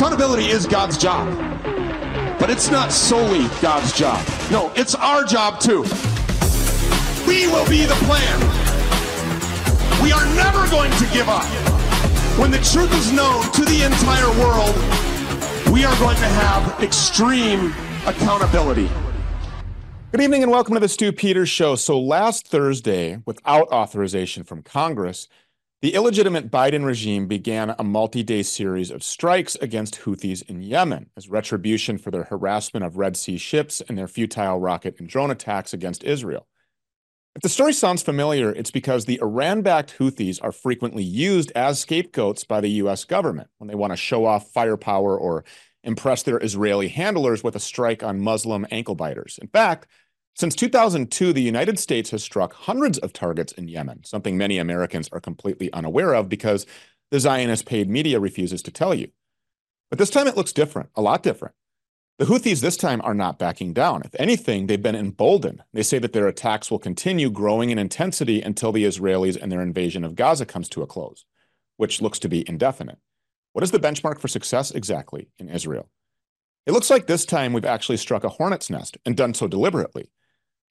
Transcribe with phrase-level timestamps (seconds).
[0.00, 1.28] Accountability is God's job,
[2.40, 4.26] but it's not solely God's job.
[4.50, 5.82] No, it's our job too.
[7.28, 8.40] We will be the plan.
[10.02, 11.44] We are never going to give up.
[12.38, 14.74] When the truth is known to the entire world,
[15.70, 17.74] we are going to have extreme
[18.06, 18.88] accountability.
[20.12, 21.76] Good evening and welcome to the Stew Peters Show.
[21.76, 25.28] So, last Thursday, without authorization from Congress,
[25.82, 31.06] the illegitimate Biden regime began a multi day series of strikes against Houthis in Yemen
[31.16, 35.30] as retribution for their harassment of Red Sea ships and their futile rocket and drone
[35.30, 36.46] attacks against Israel.
[37.34, 41.80] If the story sounds familiar, it's because the Iran backed Houthis are frequently used as
[41.80, 45.44] scapegoats by the US government when they want to show off firepower or
[45.82, 49.38] impress their Israeli handlers with a strike on Muslim ankle biters.
[49.40, 49.86] In fact,
[50.40, 55.06] since 2002, the United States has struck hundreds of targets in Yemen, something many Americans
[55.12, 56.64] are completely unaware of because
[57.10, 59.08] the Zionist paid media refuses to tell you.
[59.90, 61.54] But this time it looks different, a lot different.
[62.18, 64.00] The Houthis this time are not backing down.
[64.02, 65.62] If anything, they've been emboldened.
[65.74, 69.60] They say that their attacks will continue growing in intensity until the Israelis and their
[69.60, 71.26] invasion of Gaza comes to a close,
[71.76, 72.98] which looks to be indefinite.
[73.52, 75.90] What is the benchmark for success exactly in Israel?
[76.64, 80.10] It looks like this time we've actually struck a hornet's nest and done so deliberately.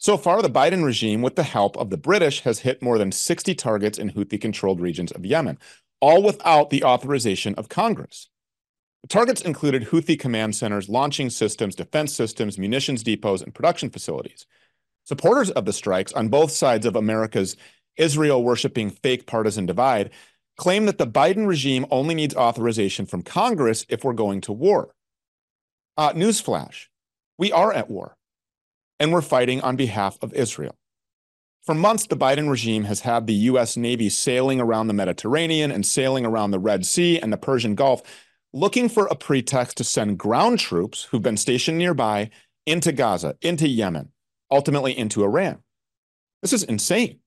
[0.01, 3.11] So far, the Biden regime, with the help of the British, has hit more than
[3.11, 5.59] 60 targets in Houthi controlled regions of Yemen,
[5.99, 8.29] all without the authorization of Congress.
[9.01, 14.45] The targets included Houthi command centers, launching systems, defense systems, munitions depots, and production facilities.
[15.03, 17.57] Supporters of the strikes on both sides of America's
[17.97, 20.11] Israel worshiping fake partisan divide
[20.55, 24.95] claim that the Biden regime only needs authorization from Congress if we're going to war.
[25.97, 26.85] Uh, newsflash
[27.37, 28.15] we are at war
[28.99, 30.75] and we're fighting on behalf of Israel.
[31.63, 33.77] For months, the Biden regime has had the U.S.
[33.77, 38.01] Navy sailing around the Mediterranean and sailing around the Red Sea and the Persian Gulf,
[38.53, 42.29] looking for a pretext to send ground troops who've been stationed nearby
[42.65, 44.09] into Gaza, into Yemen,
[44.49, 45.59] ultimately into Iran.
[46.41, 47.19] This is insane.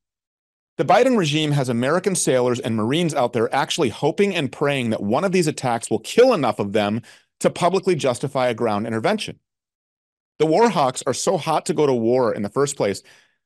[0.78, 5.03] The Biden regime has American sailors and Marines out there actually hoping and praying that
[5.03, 7.03] one of these attacks will kill enough of them
[7.41, 9.38] to publicly justify a ground intervention.
[10.43, 13.05] The Warhawks are so hot to go to war in the first place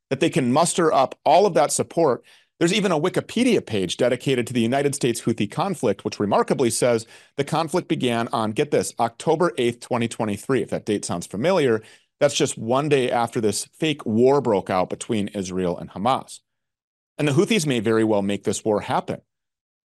[0.08, 2.24] that they can muster up all of that support.
[2.58, 7.06] There's even a Wikipedia page dedicated to the United States Houthi conflict, which remarkably says
[7.36, 10.62] the conflict began on, get this, October 8th, 2023.
[10.62, 11.82] If that date sounds familiar,
[12.18, 16.40] that's just one day after this fake war broke out between Israel and Hamas.
[17.18, 19.20] And the Houthis may very well make this war happen.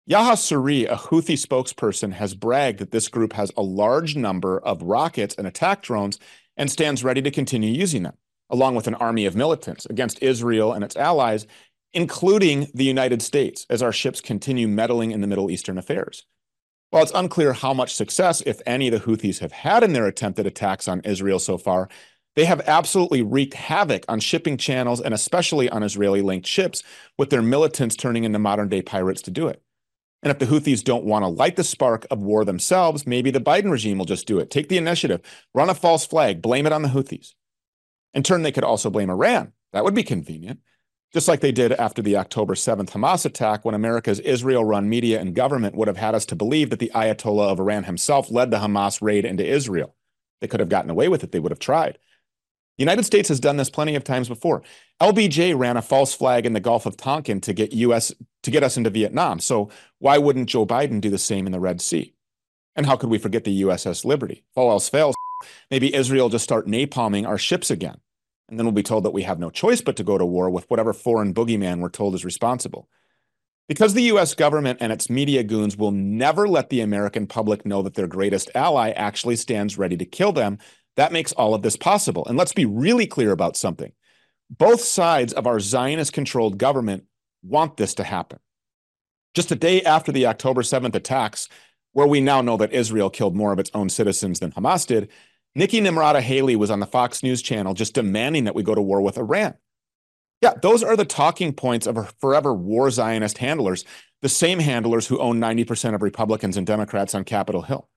[0.06, 4.84] Yahya Saree, a Houthi spokesperson, has bragged that this group has a large number of
[4.84, 6.20] rockets and attack drones
[6.62, 8.14] and stands ready to continue using them,
[8.52, 11.48] along with an army of militants against Israel and its allies,
[11.92, 16.24] including the United States, as our ships continue meddling in the Middle Eastern affairs.
[16.92, 20.46] While it's unclear how much success, if any, the Houthis have had in their attempted
[20.46, 21.90] attacks on Israel so far,
[22.36, 26.84] they have absolutely wreaked havoc on shipping channels and especially on Israeli linked ships,
[27.18, 29.64] with their militants turning into modern day pirates to do it.
[30.24, 33.40] And if the Houthis don't want to light the spark of war themselves, maybe the
[33.40, 34.52] Biden regime will just do it.
[34.52, 35.22] Take the initiative,
[35.54, 37.34] run a false flag, blame it on the Houthis.
[38.14, 39.54] In turn, they could also blame Iran.
[39.74, 40.60] That would be convenient.
[41.14, 45.20] Just like they did after the October 7th Hamas attack, when America's Israel run media
[45.20, 48.50] and government would have had us to believe that the Ayatollah of Iran himself led
[48.50, 49.96] the Hamas raid into Israel.
[50.40, 51.98] They could have gotten away with it, they would have tried.
[52.82, 54.64] The United States has done this plenty of times before.
[55.00, 58.12] LBJ ran a false flag in the Gulf of Tonkin to get US
[58.42, 59.40] to get us into Vietnam.
[59.40, 59.70] So
[60.00, 62.16] why wouldn't Joe Biden do the same in the Red Sea?
[62.76, 64.44] And how could we forget the USS Liberty?
[64.50, 65.14] If all else fails,
[65.70, 68.00] maybe Israel just start napalming our ships again.
[68.50, 70.50] And then we'll be told that we have no choice but to go to war
[70.50, 72.90] with whatever foreign boogeyman we're told is responsible.
[73.68, 77.84] Because the US government and its media goons will never let the American public know
[77.84, 80.58] that their greatest ally actually stands ready to kill them,
[81.02, 82.28] that makes all of this possible.
[82.28, 83.92] And let's be really clear about something.
[84.52, 87.06] Both sides of our Zionist controlled government
[87.42, 88.38] want this to happen.
[89.34, 91.50] Just a day after the October 7th attacks,
[91.94, 95.10] where we now know that Israel killed more of its own citizens than Hamas did,
[95.56, 98.82] Nikki Nimrata Haley was on the Fox News channel just demanding that we go to
[98.82, 99.56] war with Iran.
[100.40, 103.86] Yeah, those are the talking points of our forever war Zionist handlers,
[104.22, 107.90] the same handlers who own 90% of Republicans and Democrats on Capitol Hill.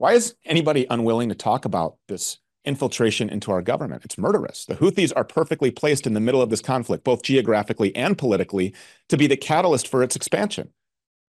[0.00, 4.02] Why is anybody unwilling to talk about this infiltration into our government?
[4.02, 4.64] It's murderous.
[4.64, 8.74] The Houthis are perfectly placed in the middle of this conflict, both geographically and politically,
[9.10, 10.70] to be the catalyst for its expansion.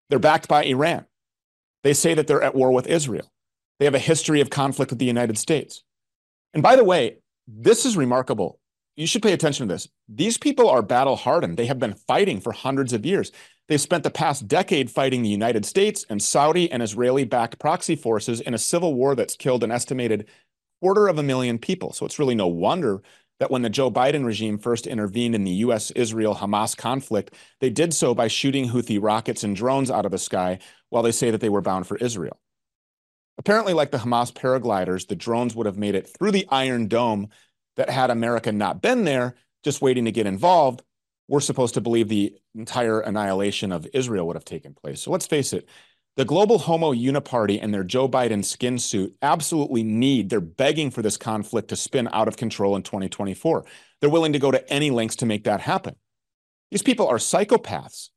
[0.08, 1.06] They're backed by Iran.
[1.82, 3.32] They say that they're at war with Israel.
[3.80, 5.82] They have a history of conflict with the United States.
[6.54, 7.16] And by the way,
[7.48, 8.60] this is remarkable.
[8.94, 9.88] You should pay attention to this.
[10.08, 11.56] These people are battle hardened.
[11.56, 13.32] They have been fighting for hundreds of years.
[13.70, 17.94] They've spent the past decade fighting the United States and Saudi and Israeli backed proxy
[17.94, 20.26] forces in a civil war that's killed an estimated
[20.82, 21.92] quarter of a million people.
[21.92, 23.00] So it's really no wonder
[23.38, 27.70] that when the Joe Biden regime first intervened in the US Israel Hamas conflict, they
[27.70, 30.58] did so by shooting Houthi rockets and drones out of the sky
[30.88, 32.40] while they say that they were bound for Israel.
[33.38, 37.28] Apparently, like the Hamas paragliders, the drones would have made it through the Iron Dome
[37.76, 40.82] that had America not been there, just waiting to get involved.
[41.30, 45.00] We're supposed to believe the entire annihilation of Israel would have taken place.
[45.00, 45.68] So let's face it,
[46.16, 51.02] the global homo uniparty and their Joe Biden skin suit absolutely need, they're begging for
[51.02, 53.64] this conflict to spin out of control in 2024.
[54.00, 55.94] They're willing to go to any lengths to make that happen.
[56.72, 58.08] These people are psychopaths.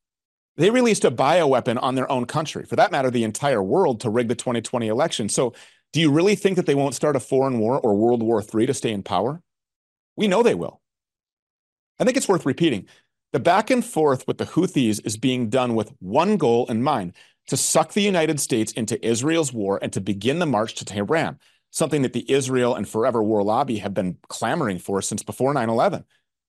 [0.57, 4.09] They released a bioweapon on their own country, for that matter, the entire world, to
[4.09, 5.29] rig the 2020 election.
[5.29, 5.53] So,
[5.91, 8.65] do you really think that they won't start a foreign war or World War III
[8.65, 9.43] to stay in power?
[10.15, 10.81] We know they will.
[11.99, 12.87] I think it's worth repeating.
[13.33, 17.13] The back and forth with the Houthis is being done with one goal in mind
[17.47, 21.39] to suck the United States into Israel's war and to begin the march to Tehran,
[21.71, 25.67] something that the Israel and Forever War lobby have been clamoring for since before 9
[25.67, 26.05] 11.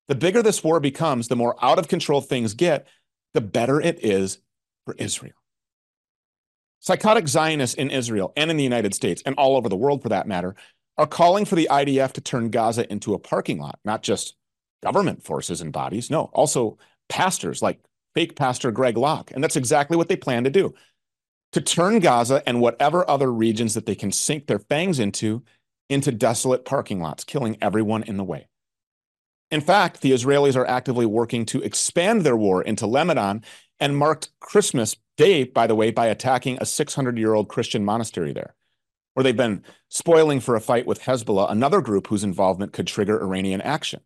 [0.09, 2.87] The bigger this war becomes, the more out of control things get,
[3.33, 4.39] the better it is
[4.85, 5.33] for Israel.
[6.81, 10.11] Psychotic Zionists in Israel and in the United States, and all over the world for
[10.11, 10.55] that matter,
[10.99, 14.37] are calling for the IDF to turn Gaza into a parking lot, not just
[14.85, 16.79] government forces and bodies, no, also
[17.09, 17.81] pastors like
[18.15, 19.33] fake pastor Greg Locke.
[19.33, 20.75] And that's exactly what they plan to do
[21.53, 25.43] to turn Gaza and whatever other regions that they can sink their fangs into
[25.89, 28.49] into desolate parking lots, killing everyone in the way.
[29.51, 33.45] In fact, the Israelis are actively working to expand their war into Lebanon
[33.79, 38.33] and marked Christmas Day, by the way, by attacking a 600 year old Christian monastery
[38.33, 38.55] there,
[39.13, 43.23] where they've been spoiling for a fight with Hezbollah, another group whose involvement could trigger
[43.23, 44.01] Iranian action.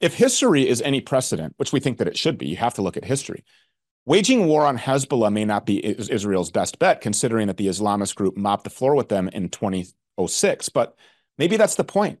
[0.00, 2.82] If history is any precedent, which we think that it should be, you have to
[2.82, 3.44] look at history.
[4.04, 8.36] Waging war on Hezbollah may not be Israel's best bet, considering that the Islamist group
[8.36, 10.96] mopped the floor with them in 2006, but
[11.38, 12.20] maybe that's the point.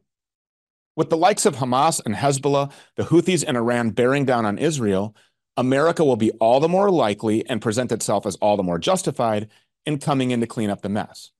[0.96, 5.14] With the likes of Hamas and Hezbollah, the Houthis and Iran bearing down on Israel,
[5.56, 9.48] America will be all the more likely and present itself as all the more justified
[9.84, 11.30] in coming in to clean up the mess.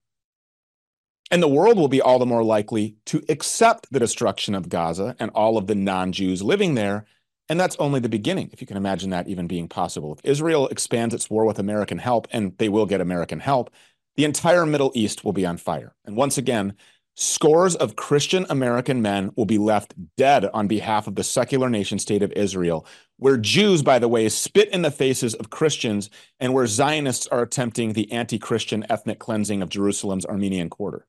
[1.30, 5.16] And the world will be all the more likely to accept the destruction of Gaza
[5.18, 7.04] and all of the non Jews living there.
[7.48, 10.12] And that's only the beginning, if you can imagine that even being possible.
[10.12, 13.70] If Israel expands its war with American help, and they will get American help,
[14.16, 15.94] the entire Middle East will be on fire.
[16.04, 16.74] And once again,
[17.14, 21.98] scores of Christian American men will be left dead on behalf of the secular nation
[21.98, 22.86] state of Israel,
[23.16, 27.42] where Jews, by the way, spit in the faces of Christians, and where Zionists are
[27.42, 31.06] attempting the anti Christian ethnic cleansing of Jerusalem's Armenian quarter.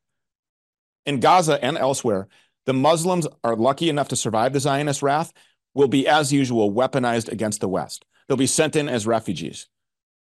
[1.07, 2.27] In Gaza and elsewhere,
[2.65, 5.31] the Muslims are lucky enough to survive the Zionist wrath,
[5.74, 8.04] will be, as usual, weaponized against the West.
[8.27, 9.68] They'll be sent in as refugees.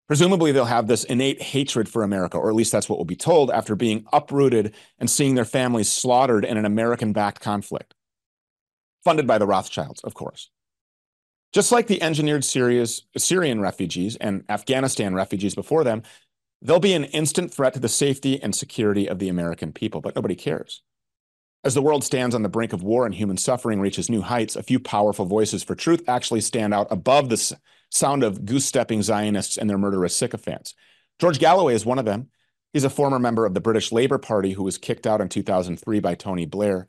[0.07, 3.17] Presumably, they'll have this innate hatred for America, or at least that's what will be
[3.17, 7.93] told after being uprooted and seeing their families slaughtered in an American backed conflict.
[9.03, 10.49] Funded by the Rothschilds, of course.
[11.51, 16.03] Just like the engineered Syria's, Syrian refugees and Afghanistan refugees before them,
[16.61, 20.15] They'll be an instant threat to the safety and security of the American people, but
[20.15, 20.81] nobody cares.
[21.63, 24.55] As the world stands on the brink of war and human suffering reaches new heights,
[24.55, 27.57] a few powerful voices for truth actually stand out above the
[27.89, 30.73] sound of goose stepping Zionists and their murderous sycophants.
[31.19, 32.29] George Galloway is one of them.
[32.73, 35.99] He's a former member of the British Labour Party who was kicked out in 2003
[35.99, 36.87] by Tony Blair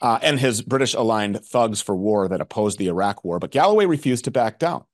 [0.00, 3.38] uh, and his British aligned thugs for war that opposed the Iraq war.
[3.38, 4.84] But Galloway refused to back down.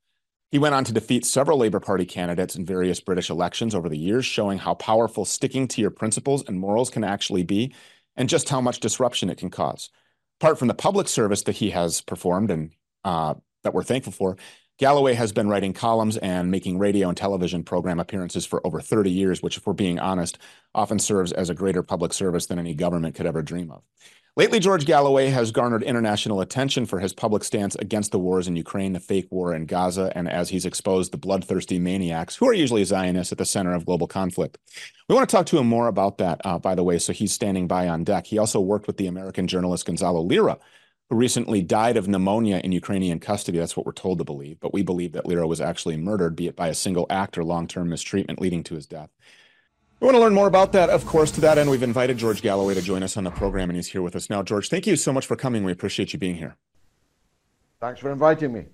[0.50, 3.98] He went on to defeat several Labour Party candidates in various British elections over the
[3.98, 7.72] years, showing how powerful sticking to your principles and morals can actually be,
[8.16, 9.90] and just how much disruption it can cause.
[10.40, 12.72] Apart from the public service that he has performed and
[13.04, 14.36] uh, that we're thankful for,
[14.78, 19.10] Galloway has been writing columns and making radio and television program appearances for over 30
[19.10, 20.38] years, which, if we're being honest,
[20.74, 23.82] often serves as a greater public service than any government could ever dream of.
[24.36, 28.54] Lately, George Galloway has garnered international attention for his public stance against the wars in
[28.54, 32.52] Ukraine, the fake war in Gaza, and as he's exposed the bloodthirsty maniacs, who are
[32.52, 34.58] usually Zionists, at the center of global conflict.
[35.08, 37.32] We want to talk to him more about that, uh, by the way, so he's
[37.32, 38.24] standing by on deck.
[38.24, 40.58] He also worked with the American journalist Gonzalo Lira,
[41.08, 43.58] who recently died of pneumonia in Ukrainian custody.
[43.58, 46.46] That's what we're told to believe, but we believe that Lira was actually murdered, be
[46.46, 49.10] it by a single act or long term mistreatment leading to his death.
[50.00, 50.88] We want to learn more about that.
[50.88, 53.68] Of course, to that end, we've invited George Galloway to join us on the program,
[53.68, 54.42] and he's here with us now.
[54.42, 55.62] George, thank you so much for coming.
[55.62, 56.56] We appreciate you being here.
[57.80, 58.64] Thanks for inviting me.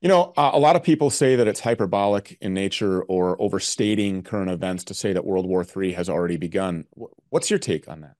[0.00, 4.24] You know, uh, a lot of people say that it's hyperbolic in nature or overstating
[4.24, 6.86] current events to say that World War III has already begun.
[7.28, 8.16] What's your take on that?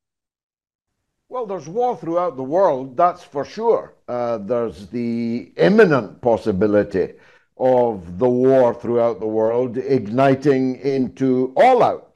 [1.29, 3.95] Well, there's war throughout the world, that's for sure.
[4.07, 7.15] Uh, there's the imminent possibility
[7.59, 12.08] of the war throughout the world, igniting into all out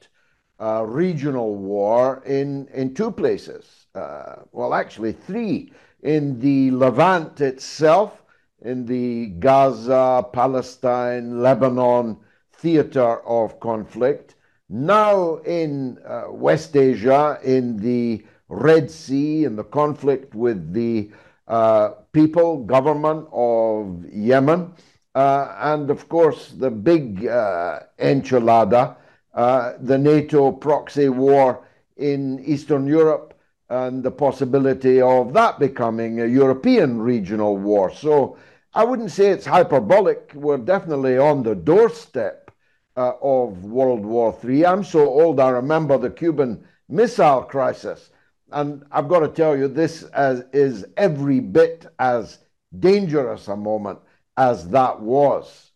[0.85, 3.87] regional war in, in two places.
[3.95, 5.71] Uh, well, actually, three.
[6.01, 8.23] In the Levant itself,
[8.61, 12.17] in the Gaza, Palestine, Lebanon
[12.53, 14.35] theater of conflict,
[14.69, 21.11] now in uh, West Asia, in the Red Sea, in the conflict with the
[21.47, 24.73] uh, people, government of Yemen,
[25.15, 28.95] uh, and of course the big uh, enchilada,
[29.33, 31.65] the NATO proxy war
[31.97, 33.33] in Eastern Europe,
[33.69, 37.91] and the possibility of that becoming a European regional war.
[37.91, 38.37] So
[38.73, 40.31] I wouldn't say it's hyperbolic.
[40.35, 42.51] We're definitely on the doorstep
[42.95, 44.65] uh, of World War III.
[44.65, 48.11] I'm so old, I remember the Cuban Missile Crisis.
[48.51, 52.39] And I've got to tell you, this as, is every bit as
[52.79, 53.99] dangerous a moment
[54.37, 55.71] as that was.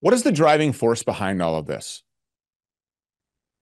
[0.00, 2.02] What is the driving force behind all of this?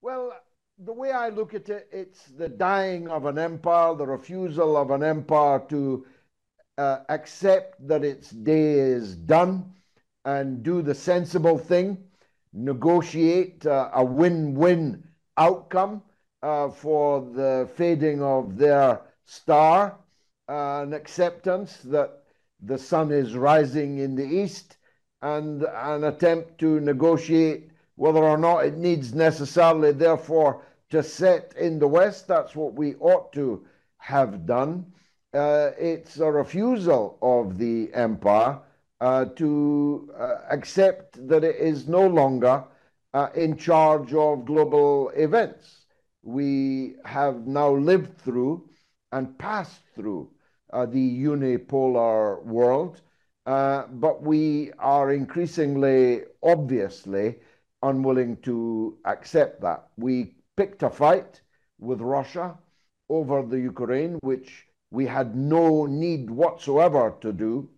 [0.00, 0.32] Well,
[0.78, 4.92] the way I look at it, it's the dying of an empire, the refusal of
[4.92, 6.06] an empire to
[6.76, 9.74] uh, accept that its day is done
[10.24, 11.98] and do the sensible thing,
[12.52, 15.02] negotiate uh, a win win
[15.36, 16.02] outcome
[16.44, 19.98] uh, for the fading of their star,
[20.48, 22.22] uh, an acceptance that
[22.60, 24.76] the sun is rising in the east,
[25.22, 31.78] and an attempt to negotiate whether or not it needs necessarily, therefore, to set in
[31.78, 32.26] the west.
[32.26, 33.66] That's what we ought to
[33.98, 34.86] have done.
[35.34, 38.58] Uh, it's a refusal of the empire
[39.00, 42.64] uh, to uh, accept that it is no longer
[43.12, 45.78] uh, in charge of global events
[46.22, 48.68] we have now lived through
[49.12, 50.30] and passed through
[50.72, 53.00] uh, the unipolar world,
[53.46, 57.36] uh, but we are increasingly, obviously,
[57.82, 59.88] unwilling to accept that.
[59.96, 61.40] We picked a fight
[61.78, 62.58] with Russia
[63.08, 67.68] over the Ukraine, which we had no need whatsoever to do.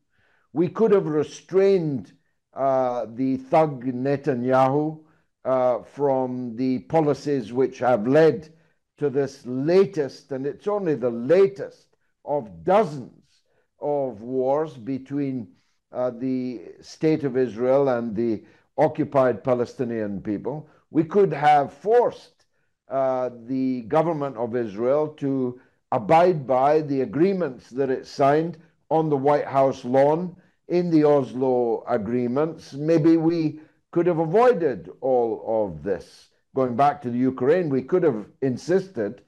[0.52, 2.12] We could have restrained
[2.54, 5.00] uh, the thug Netanyahu
[5.44, 8.52] uh, from the policies which have led
[8.98, 11.86] to this latest, and it's only the latest
[12.24, 13.42] of dozens
[13.80, 15.48] of wars between
[15.92, 18.44] uh, the state of Israel and the
[18.80, 20.68] occupied Palestinian people.
[20.90, 22.46] We could have forced
[22.88, 25.60] uh, the government of Israel to
[25.92, 28.56] abide by the agreements that it signed
[28.90, 30.34] on the White House lawn
[30.68, 32.72] in the Oslo agreements.
[32.72, 33.60] Maybe we
[33.90, 36.30] could have avoided all of this.
[36.54, 39.20] Going back to the Ukraine, we could have insisted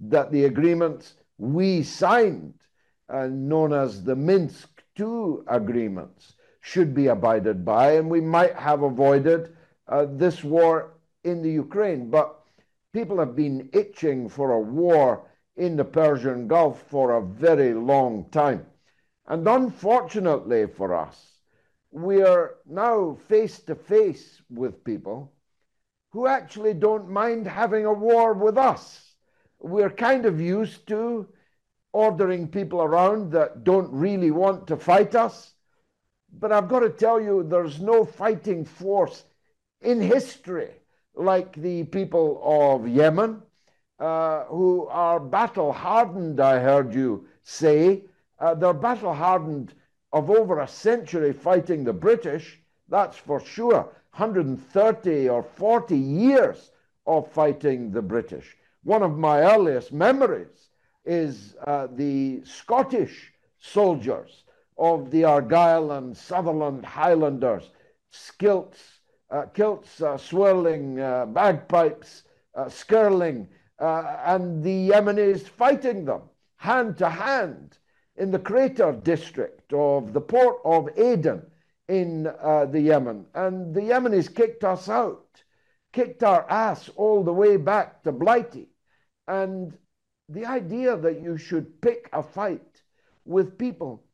[0.00, 2.54] that the agreements we signed,
[3.08, 8.82] uh, known as the Minsk II agreements, should be abided by, and we might have
[8.82, 9.56] avoided
[9.88, 12.10] uh, this war in the Ukraine.
[12.10, 12.38] But
[12.92, 15.26] people have been itching for a war
[15.56, 18.66] in the Persian Gulf for a very long time.
[19.26, 21.38] And unfortunately for us,
[21.90, 25.32] we are now face to face with people
[26.12, 29.14] who actually don't mind having a war with us.
[29.60, 31.28] We're kind of used to
[31.92, 35.54] ordering people around that don't really want to fight us.
[36.38, 39.24] But I've got to tell you, there's no fighting force
[39.80, 40.70] in history
[41.14, 43.42] like the people of Yemen,
[43.98, 48.04] uh, who are battle hardened, I heard you say.
[48.38, 49.74] Uh, they're battle hardened
[50.12, 52.58] of over a century fighting the British,
[52.88, 53.92] that's for sure.
[54.16, 56.72] 130 or 40 years
[57.06, 58.56] of fighting the British.
[58.82, 60.70] One of my earliest memories
[61.04, 64.44] is uh, the Scottish soldiers
[64.80, 67.70] of the Argyll and Sutherland Highlanders,
[68.38, 72.22] kilts, uh, kilts uh, swirling, uh, bagpipes,
[72.54, 73.46] uh, skirling,
[73.78, 76.22] uh, and the Yemenis fighting them
[76.56, 77.76] hand to hand
[78.16, 81.42] in the crater district of the port of Aden
[81.88, 83.26] in the Yemen.
[83.34, 85.42] And the Yemenis kicked us out,
[85.92, 88.68] kicked our ass all the way back to Blighty.
[89.26, 89.76] And
[90.28, 92.82] the idea that you should pick a fight
[93.24, 94.04] with people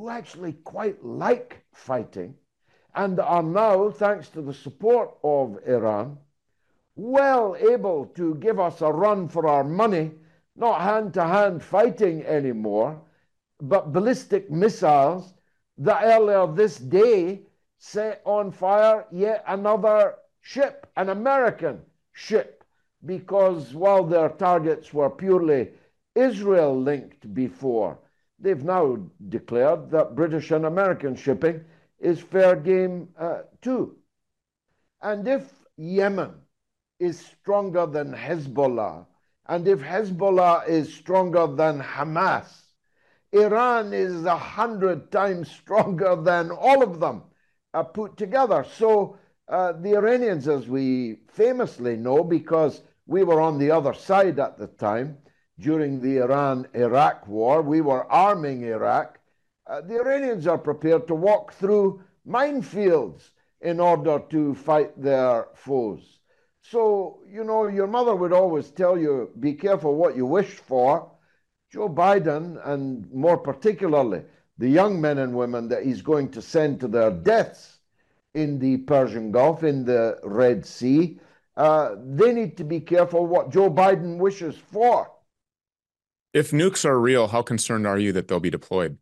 [0.00, 2.34] who actually quite like fighting
[2.94, 6.16] and are now, thanks to the support of Iran,
[6.96, 10.12] well able to give us a run for our money,
[10.56, 12.98] not hand to hand fighting anymore
[13.60, 15.34] but ballistic missiles
[15.76, 17.42] that earlier this day
[17.76, 21.78] set on fire yet another ship, an American
[22.12, 22.64] ship,
[23.04, 25.68] because while their targets were purely
[26.14, 27.98] Israel linked before,
[28.40, 31.64] they've now declared that British and American shipping
[31.98, 33.96] is fair game uh, too.
[35.02, 36.34] And if Yemen
[36.98, 39.06] is stronger than Hezbollah,
[39.46, 42.48] and if Hezbollah is stronger than Hamas,
[43.32, 47.22] Iran is a hundred times stronger than all of them
[47.74, 48.64] uh, put together.
[48.76, 49.18] So
[49.48, 54.58] uh, the Iranians, as we famously know, because we were on the other side at
[54.58, 55.18] the time
[55.60, 59.20] during the Iran Iraq war, we were arming Iraq.
[59.66, 66.18] Uh, the Iranians are prepared to walk through minefields in order to fight their foes.
[66.62, 71.10] So, you know, your mother would always tell you be careful what you wish for.
[71.70, 74.22] Joe Biden, and more particularly
[74.58, 77.78] the young men and women that he's going to send to their deaths
[78.34, 81.18] in the Persian Gulf, in the Red Sea,
[81.56, 85.10] uh, they need to be careful what Joe Biden wishes for.
[86.32, 88.98] If nukes are real, how concerned are you that they'll be deployed?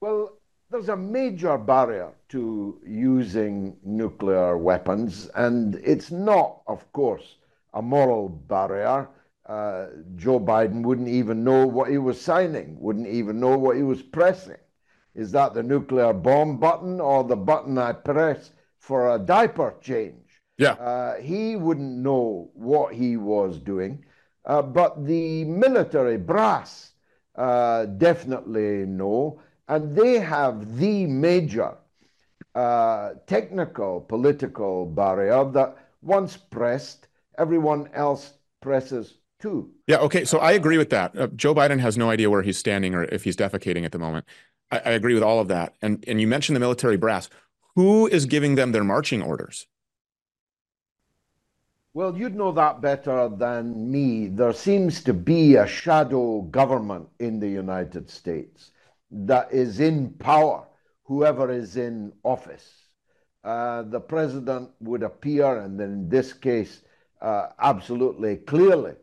[0.00, 0.38] Well,
[0.70, 7.36] there's a major barrier to using nuclear weapons, and it's not, of course,
[7.74, 9.08] a moral barrier.
[9.44, 13.82] Uh, Joe Biden wouldn't even know what he was signing, wouldn't even know what he
[13.82, 14.56] was pressing.
[15.14, 20.40] Is that the nuclear bomb button or the button I press for a diaper change?
[20.56, 20.72] Yeah.
[20.72, 24.04] Uh, he wouldn't know what he was doing.
[24.44, 26.92] Uh, but the military brass
[27.36, 31.74] uh, definitely know, and they have the major
[32.54, 37.06] uh, technical political barrier that once pressed,
[37.38, 39.70] everyone else presses too.
[39.86, 41.16] Yeah, okay, so I agree with that.
[41.18, 43.98] Uh, Joe Biden has no idea where he's standing or if he's defecating at the
[43.98, 44.26] moment.
[44.70, 45.74] I, I agree with all of that.
[45.82, 47.28] And and you mentioned the military brass.
[47.74, 49.66] Who is giving them their marching orders?
[51.94, 54.28] Well, you'd know that better than me.
[54.28, 58.70] There seems to be a shadow government in the United States
[59.10, 60.66] that is in power,
[61.04, 62.86] whoever is in office.
[63.44, 66.82] Uh, the president would appear, and then in this case,
[67.20, 68.94] uh, absolutely clearly,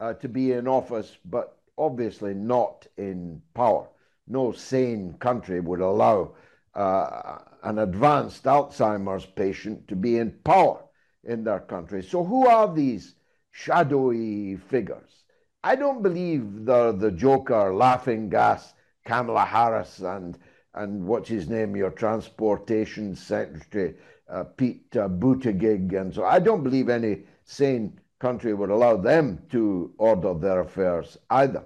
[0.00, 3.88] uh, to be in office, but obviously not in power
[4.28, 6.34] no sane country would allow
[6.74, 10.82] uh, an advanced Alzheimer's patient to be in power
[11.26, 12.02] in their country.
[12.02, 13.14] So, who are these
[13.50, 15.24] shadowy figures?
[15.62, 20.38] I don't believe they're the joker, laughing gas, Kamala Harris, and
[20.74, 23.94] and what's his name, your transportation secretary,
[24.28, 29.42] uh, Pete uh, Buttigieg, and so I don't believe any sane country would allow them
[29.50, 31.64] to order their affairs either.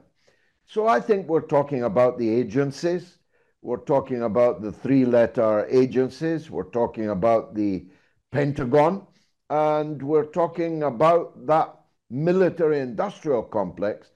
[0.67, 3.19] So I think we're talking about the agencies.
[3.63, 6.51] We're talking about the three letter agencies.
[6.51, 7.87] We're talking about the
[8.31, 9.07] Pentagon.
[9.51, 11.75] And we're talking about that
[12.09, 14.13] military industrial complex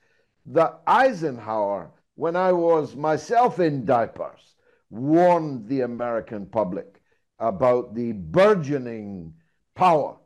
[0.47, 4.55] that Eisenhower, when I was myself in diapers,
[4.90, 7.03] warned the American public
[7.40, 9.35] about the burgeoning
[9.75, 10.16] power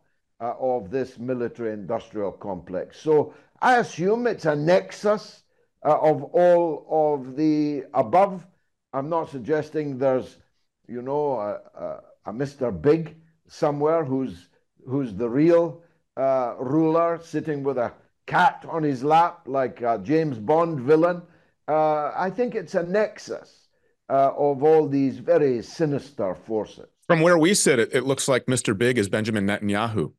[0.41, 3.01] uh, of this military industrial complex.
[3.01, 5.43] So I assume it's a nexus
[5.87, 8.47] uh, of all of the above.
[8.93, 10.37] I'm not suggesting there's,
[10.87, 12.71] you know, a, a, a Mr.
[12.79, 13.17] Big
[13.47, 14.49] somewhere who's
[14.89, 15.83] who's the real
[16.17, 17.93] uh, ruler, sitting with a
[18.27, 21.23] cat on his lap like a James Bond villain.
[21.67, 23.69] Uh, I think it's a nexus
[24.09, 26.87] uh, of all these very sinister forces.
[27.07, 28.77] From where we sit, it, it looks like Mr.
[28.77, 30.13] Big is Benjamin Netanyahu.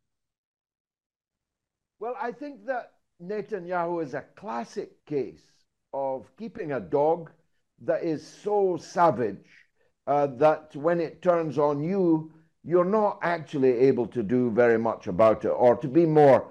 [1.99, 5.41] Well, I think that Netanyahu is a classic case
[5.93, 7.31] of keeping a dog
[7.81, 9.45] that is so savage
[10.07, 12.31] uh, that when it turns on you,
[12.69, 15.49] you're not actually able to do very much about it.
[15.49, 16.45] Or to be more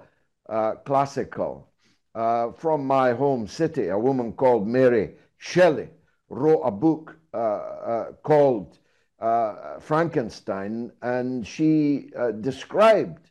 [0.49, 1.69] uh, classical,
[2.13, 5.89] uh, from my home city, a woman called Mary Shelley
[6.27, 8.79] wrote a book uh, uh, called
[9.21, 13.29] uh, Frankenstein, and she described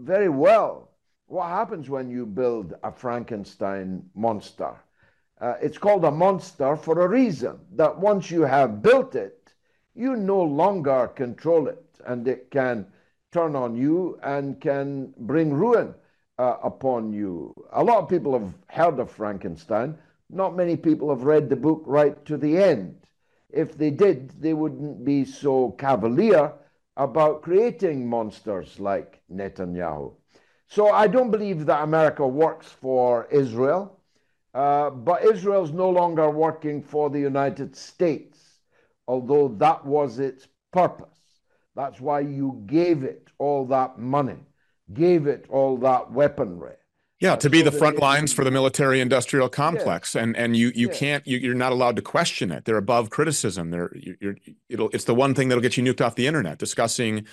[0.00, 0.90] very well
[1.26, 4.74] what happens when you build a Frankenstein monster.
[5.40, 9.52] Uh, it's called a monster for a reason that once you have built it,
[9.94, 12.86] you no longer control it and it can
[13.32, 15.94] turn on you and can bring ruin
[16.38, 17.54] uh, upon you.
[17.72, 19.98] A lot of people have heard of Frankenstein.
[20.30, 22.96] Not many people have read the book right to the end.
[23.50, 26.52] If they did, they wouldn't be so cavalier
[26.96, 30.12] about creating monsters like Netanyahu.
[30.66, 33.98] So I don't believe that America works for Israel,
[34.52, 38.58] uh, but Israel's no longer working for the United States,
[39.06, 41.17] although that was its purpose.
[41.78, 44.40] That's why you gave it all that money,
[44.92, 46.74] gave it all that weaponry,
[47.20, 50.88] Yeah, to be the front lines for the military industrial complex, and and you you
[50.88, 50.98] Yes.
[50.98, 52.64] can't you, you're not allowed to question it.
[52.64, 53.70] They're above criticism.
[53.70, 54.36] They're you- you're
[54.68, 56.58] it'll it's the one thing that'll get you nuked off the internet.
[56.58, 57.24] Discussing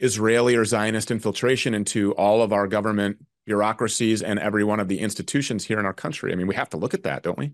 [0.00, 4.98] Israeli or Zionist infiltration into all of our government bureaucracies and every one of the
[4.98, 6.32] institutions here in our country.
[6.32, 7.52] I mean, we have to look at that, don't we?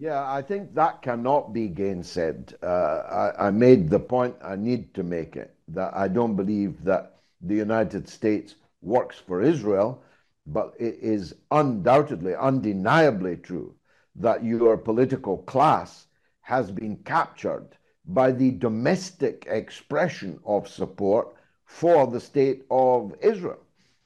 [0.00, 2.54] Yeah, I think that cannot be gainsaid.
[2.62, 6.82] Uh, I, I made the point, I need to make it, that I don't believe
[6.84, 10.02] that the United States works for Israel,
[10.46, 13.74] but it is undoubtedly, undeniably true
[14.16, 16.06] that your political class
[16.40, 17.68] has been captured
[18.06, 21.36] by the domestic expression of support
[21.66, 23.60] for the state of Israel.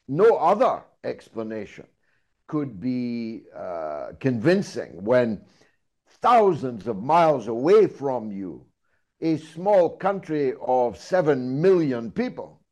[0.09, 1.87] No other explanation
[2.49, 5.41] could be uh, convincing when
[6.25, 8.65] thousands of miles away from you,
[9.21, 12.63] a small country of seven million people,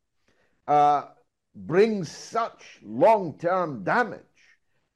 [0.67, 1.03] uh,
[1.53, 4.21] brings such long term damage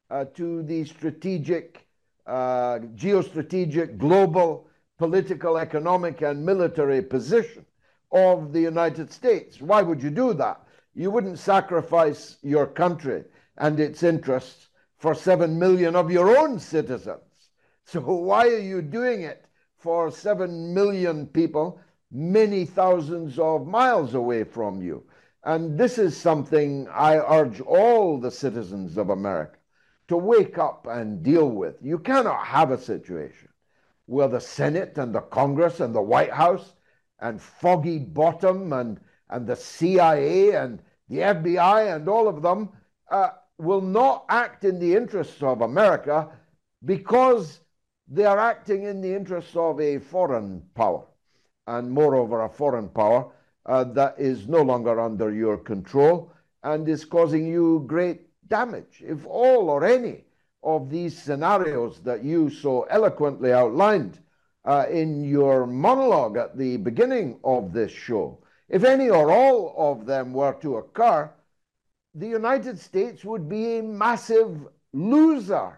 [0.09, 1.85] uh, to the strategic,
[2.25, 4.67] uh, geostrategic, global,
[4.97, 7.63] political, economic, and military position
[8.11, 9.61] of the United States.
[9.61, 10.63] Why would you do that?
[10.95, 13.23] You wouldn't sacrifice your country
[13.59, 17.26] and its interests for seven million of your own citizens.
[17.87, 19.45] So why are you doing it
[19.77, 21.79] for seven million people,
[22.11, 25.05] many thousands of miles away from you?
[25.45, 29.57] And this is something I urge all the citizens of America
[30.09, 31.77] to wake up and deal with.
[31.81, 33.47] You cannot have a situation
[34.05, 36.73] where the Senate and the Congress and the White House
[37.21, 42.67] and Foggy Bottom and, and the CIA and the FBI and all of them
[43.09, 46.27] uh, will not act in the interests of America
[46.83, 47.61] because
[48.07, 51.05] they are acting in the interests of a foreign power.
[51.67, 53.31] And moreover, a foreign power
[53.65, 56.31] uh, that is no longer under your control
[56.63, 59.03] and is causing you great damage.
[59.05, 60.23] If all or any
[60.63, 64.19] of these scenarios that you so eloquently outlined
[64.63, 68.39] uh, in your monologue at the beginning of this show,
[68.69, 71.29] if any or all of them were to occur,
[72.15, 75.77] the United States would be a massive loser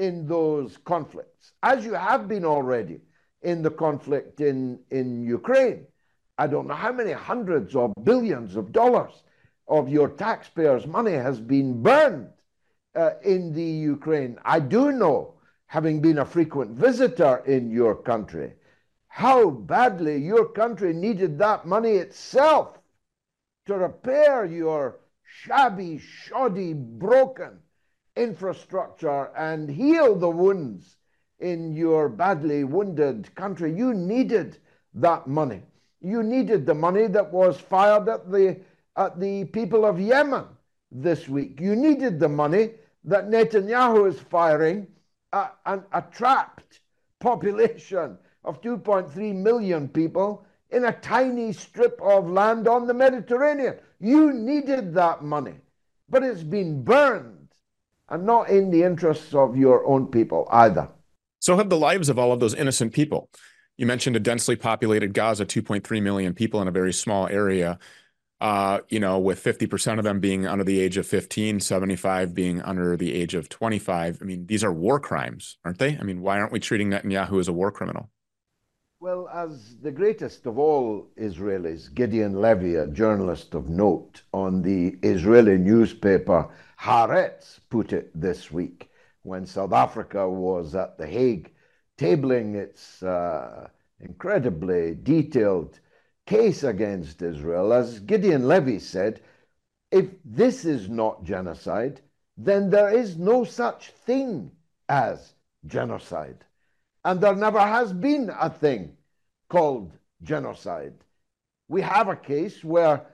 [0.00, 3.00] in those conflicts, as you have been already
[3.42, 5.86] in the conflict in, in Ukraine.
[6.38, 9.12] I don't know how many hundreds of billions of dollars
[9.68, 12.30] of your taxpayers' money has been burned
[12.94, 14.38] uh, in the Ukraine.
[14.42, 15.34] I do know,
[15.66, 18.54] having been a frequent visitor in your country,
[19.08, 22.78] how badly your country needed that money itself
[23.66, 25.00] to repair your
[25.42, 27.58] shabby, shoddy, broken
[28.20, 30.96] infrastructure and heal the wounds
[31.40, 33.74] in your badly wounded country.
[33.74, 34.58] You needed
[34.94, 35.62] that money.
[36.00, 38.60] You needed the money that was fired at the,
[38.96, 40.44] at the people of Yemen
[40.92, 41.60] this week.
[41.60, 42.72] You needed the money
[43.04, 44.86] that Netanyahu is firing
[45.32, 46.80] uh, at an, a trapped
[47.20, 53.76] population of 2.3 million people in a tiny strip of land on the Mediterranean.
[54.00, 55.56] You needed that money,
[56.08, 57.39] but it's been burned
[58.10, 60.88] and not in the interests of your own people either.
[61.38, 63.30] So have the lives of all of those innocent people.
[63.78, 67.78] You mentioned a densely populated Gaza, 2.3 million people in a very small area.
[68.40, 72.62] Uh, you know, with 50% of them being under the age of 15, 75 being
[72.62, 74.18] under the age of 25.
[74.20, 75.98] I mean, these are war crimes, aren't they?
[75.98, 78.10] I mean, why aren't we treating Netanyahu as a war criminal?
[78.98, 84.98] Well, as the greatest of all Israelis, Gideon Levy, a journalist of note on the
[85.02, 88.90] Israeli newspaper Haaretz, put it this week
[89.22, 91.52] when South Africa was at The Hague
[91.98, 93.68] tabling its uh,
[94.00, 95.78] incredibly detailed
[96.26, 97.74] case against Israel.
[97.74, 99.20] As Gideon Levy said,
[99.90, 102.00] if this is not genocide,
[102.38, 104.50] then there is no such thing
[104.88, 105.34] as
[105.66, 106.46] genocide.
[107.04, 108.96] And there never has been a thing
[109.50, 110.94] called genocide.
[111.68, 113.09] We have a case where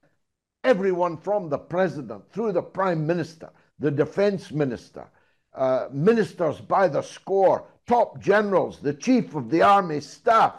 [0.66, 3.48] everyone from the president through the prime minister,
[3.78, 5.06] the defense minister,
[5.54, 10.54] uh, ministers by the score, top generals, the chief of the army staff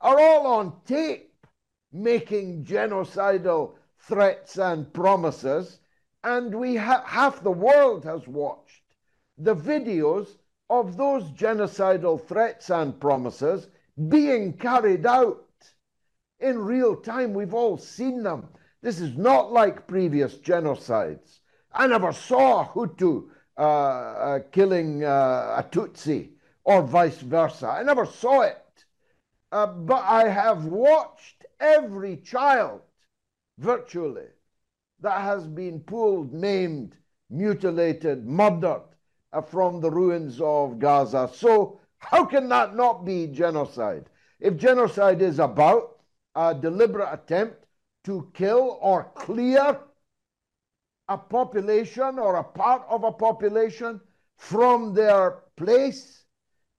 [0.00, 1.34] are all on tape
[1.92, 5.80] making genocidal threats and promises.
[6.22, 8.82] And we ha- half the world has watched
[9.38, 10.28] the videos
[10.70, 13.68] of those genocidal threats and promises
[14.08, 15.44] being carried out
[16.38, 17.34] in real time.
[17.34, 18.48] We've all seen them.
[18.80, 21.40] This is not like previous genocides.
[21.72, 26.30] I never saw Hutu uh, uh, killing uh, a Tutsi
[26.64, 27.66] or vice versa.
[27.66, 28.84] I never saw it.
[29.50, 32.82] Uh, but I have watched every child
[33.58, 34.28] virtually
[35.00, 36.96] that has been pulled, maimed,
[37.30, 38.82] mutilated, murdered
[39.32, 41.30] uh, from the ruins of Gaza.
[41.32, 44.08] So, how can that not be genocide?
[44.38, 45.98] If genocide is about
[46.36, 47.64] a deliberate attempt
[48.08, 49.78] to kill or clear
[51.10, 54.00] a population or a part of a population
[54.38, 56.24] from their place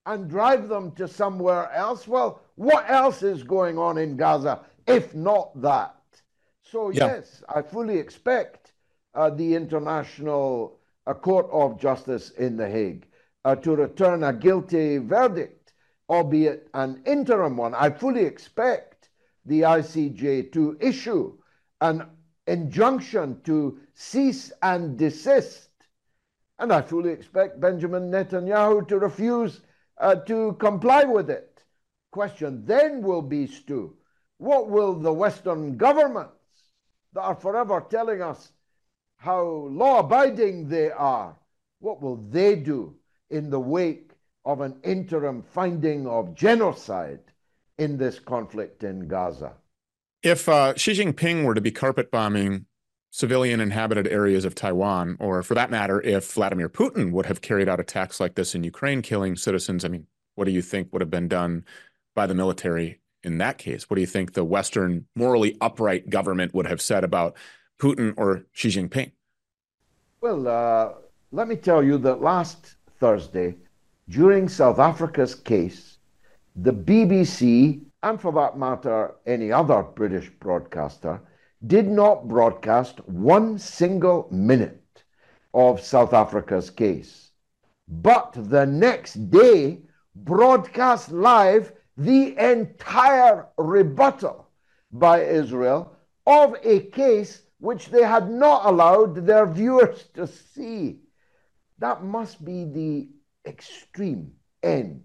[0.07, 5.13] and drive them to somewhere else, well, what else is going on in Gaza if
[5.13, 5.95] not that?
[6.63, 7.05] So, yeah.
[7.05, 8.71] yes, I fully expect
[9.13, 13.05] uh, the International uh, Court of Justice in The Hague
[13.45, 15.73] uh, to return a guilty verdict,
[16.09, 17.75] albeit an interim one.
[17.75, 18.88] I fully expect
[19.45, 21.37] the ICJ to issue
[21.81, 22.05] an
[22.47, 25.69] injunction to cease and desist.
[26.57, 29.61] And I fully expect Benjamin Netanyahu to refuse
[29.97, 31.63] uh, to comply with it.
[32.11, 33.95] Question then will be, Stew,
[34.37, 36.33] what will the Western governments
[37.13, 38.51] that are forever telling us
[39.17, 41.35] how law abiding they are,
[41.79, 42.95] what will they do
[43.29, 44.11] in the wake
[44.45, 47.19] of an interim finding of genocide
[47.79, 49.53] in this conflict in Gaza?
[50.21, 52.65] If uh, Xi Jinping were to be carpet bombing
[53.11, 57.67] civilian inhabited areas of Taiwan, or for that matter, if Vladimir Putin would have carried
[57.67, 61.01] out attacks like this in Ukraine, killing citizens, I mean, what do you think would
[61.01, 61.65] have been done
[62.15, 63.89] by the military in that case?
[63.89, 67.35] What do you think the Western morally upright government would have said about
[67.81, 69.13] Putin or Xi Jinping?
[70.21, 70.93] Well, uh,
[71.31, 73.55] let me tell you that last Thursday,
[74.09, 75.98] during South Africa's case,
[76.61, 81.21] the BBC, and for that matter, any other British broadcaster,
[81.67, 85.03] did not broadcast one single minute
[85.53, 87.31] of South Africa's case.
[87.87, 89.83] But the next day,
[90.15, 94.49] broadcast live the entire rebuttal
[94.91, 95.95] by Israel
[96.27, 100.99] of a case which they had not allowed their viewers to see.
[101.77, 103.09] That must be the
[103.45, 105.03] extreme end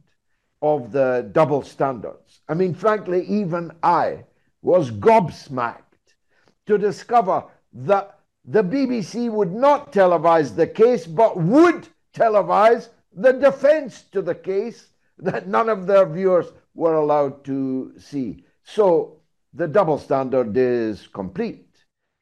[0.64, 2.40] of the double standards.
[2.48, 4.24] I mean, frankly, even I
[4.62, 5.82] was gobsmacked
[6.64, 14.04] to discover that the BBC would not televise the case, but would televise the defense
[14.12, 18.44] to the case that none of their viewers were allowed to see.
[18.62, 19.18] So
[19.52, 21.68] the double standard is complete.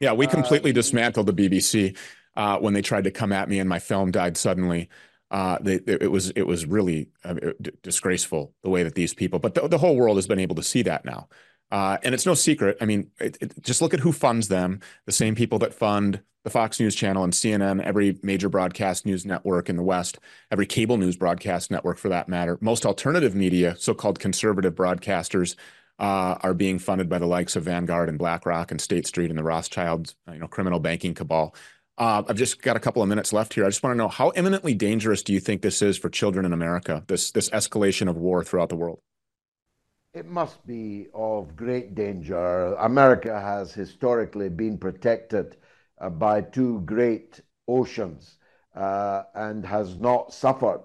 [0.00, 1.96] Yeah, we completely uh, dismantled the BBC
[2.35, 4.88] uh, when they tried to come at me and my film died suddenly.
[5.32, 7.34] Uh, they, it was it was really uh,
[7.82, 10.62] disgraceful the way that these people, but the, the, whole world has been able to
[10.62, 11.26] see that now,
[11.70, 12.76] uh, and it's no secret.
[12.82, 14.80] I mean, it, it, just look at who funds them.
[15.06, 19.24] The same people that fund the Fox News Channel and CNN, every major broadcast news
[19.24, 20.18] network in the West,
[20.50, 25.56] every cable news broadcast network for that matter, most alternative media, so-called conservative broadcasters,
[25.98, 29.38] uh, are being funded by the likes of Vanguard and BlackRock and State Street and
[29.38, 31.54] the Rothschilds, you know, criminal banking cabal.
[32.02, 33.64] Uh, I've just got a couple of minutes left here.
[33.64, 36.44] I just want to know how imminently dangerous do you think this is for children
[36.44, 37.04] in America?
[37.06, 38.98] This this escalation of war throughout the world.
[40.12, 42.74] It must be of great danger.
[42.74, 45.58] America has historically been protected
[46.00, 48.36] uh, by two great oceans
[48.74, 50.82] uh, and has not suffered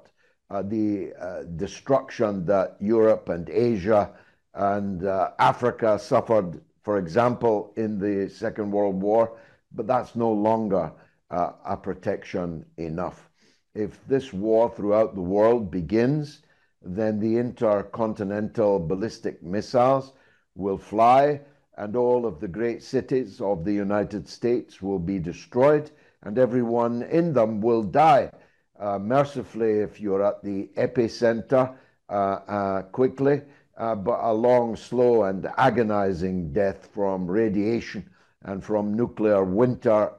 [0.52, 4.12] uh, the uh, destruction that Europe and Asia
[4.54, 9.36] and uh, Africa suffered, for example, in the Second World War,
[9.72, 10.92] but that's no longer
[11.32, 13.30] uh, a protection enough.
[13.76, 16.42] If this war throughout the world begins,
[16.82, 20.14] then the intercontinental ballistic missiles
[20.56, 21.42] will fly
[21.78, 25.92] and all of the great cities of the United States will be destroyed,
[26.24, 28.32] and everyone in them will die.
[28.80, 31.76] Uh, mercifully, if you're at the epicenter
[32.10, 33.42] uh, uh, quickly,
[33.78, 38.10] uh, but a long, slow, and agonizing death from radiation
[38.44, 40.12] and from nuclear winter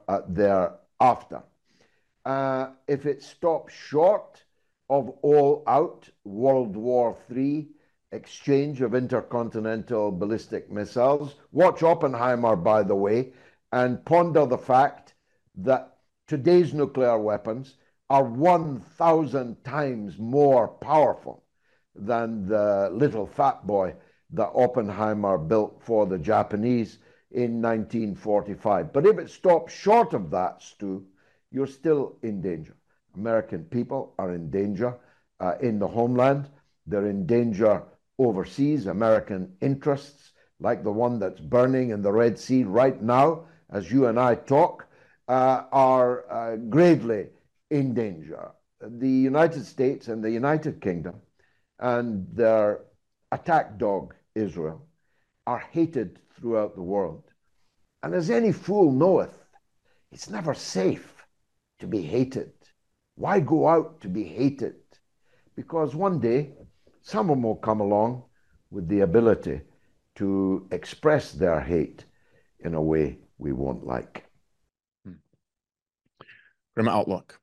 [0.99, 1.43] thereafter.
[2.25, 4.43] Uh, if it stops short
[4.89, 7.67] of all out World War III,
[8.11, 11.35] exchange of intercontinental ballistic missiles.
[11.51, 13.33] Watch Oppenheimer, by the way,
[13.71, 15.13] and ponder the fact
[15.55, 17.75] that today's nuclear weapons
[18.09, 21.43] are 1,000 times more powerful
[21.93, 23.93] than the little fat boy
[24.31, 26.97] that Oppenheimer built for the Japanese
[27.31, 28.91] in 1945.
[28.91, 31.05] But if it stops short of that, Stew,
[31.51, 32.75] you're still in danger.
[33.15, 34.97] American people are in danger
[35.39, 36.49] uh, in the homeland.
[36.87, 37.83] They're in danger
[38.17, 43.91] overseas, American interests, like the one that's burning in the Red Sea right now, as
[43.91, 44.87] you and I talk,
[45.27, 47.27] uh, are uh, gravely
[47.69, 48.51] in danger.
[48.81, 51.21] The United States and the United Kingdom
[51.79, 52.81] and their
[53.31, 54.85] attack dog, Israel,
[55.45, 57.23] are hated throughout the world.
[58.03, 59.37] And as any fool knoweth,
[60.11, 61.19] it's never safe
[61.79, 62.51] to be hated?
[63.15, 64.75] Why go out to be hated?
[65.55, 66.51] Because one day,
[67.01, 68.23] someone will come along
[68.71, 69.61] with the ability
[70.15, 72.05] to express their hate
[72.59, 74.25] in a way we won't like.
[75.05, 75.13] Hmm.
[76.75, 77.39] Grim outlook.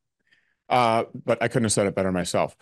[0.68, 2.56] Uh, but I couldn't have said it better myself.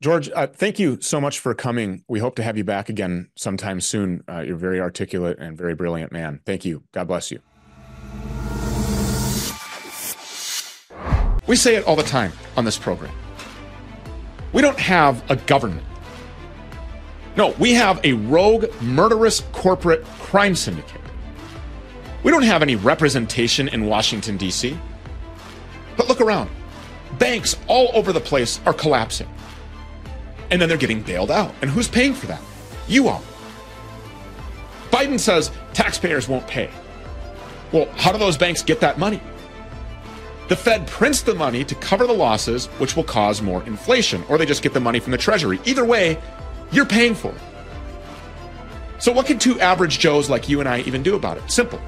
[0.00, 2.04] George, uh, thank you so much for coming.
[2.08, 4.22] We hope to have you back again sometime soon.
[4.28, 6.40] Uh, you're very articulate and very brilliant man.
[6.44, 6.82] Thank you.
[6.92, 7.40] God bless you.
[11.46, 13.14] We say it all the time on this program.
[14.52, 15.86] We don't have a government.
[17.36, 21.00] No, we have a rogue, murderous corporate crime syndicate.
[22.22, 24.78] We don't have any representation in Washington, D.C.
[25.96, 26.48] But look around.
[27.18, 29.28] Banks all over the place are collapsing.
[30.50, 31.54] And then they're getting bailed out.
[31.62, 32.40] And who's paying for that?
[32.86, 33.20] You are.
[34.90, 36.70] Biden says taxpayers won't pay.
[37.72, 39.20] Well, how do those banks get that money?
[40.48, 44.36] The Fed prints the money to cover the losses, which will cause more inflation, or
[44.36, 45.58] they just get the money from the Treasury.
[45.64, 46.20] Either way,
[46.70, 47.40] you're paying for it.
[48.98, 51.50] So, what can two average Joes like you and I even do about it?
[51.50, 51.80] Simple.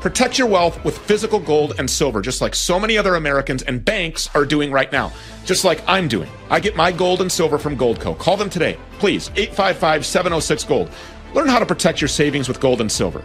[0.00, 3.84] Protect your wealth with physical gold and silver, just like so many other Americans and
[3.84, 5.12] banks are doing right now,
[5.44, 6.30] just like I'm doing.
[6.50, 8.16] I get my gold and silver from Goldco.
[8.16, 10.90] Call them today, please, 855 706 Gold.
[11.34, 13.24] Learn how to protect your savings with gold and silver.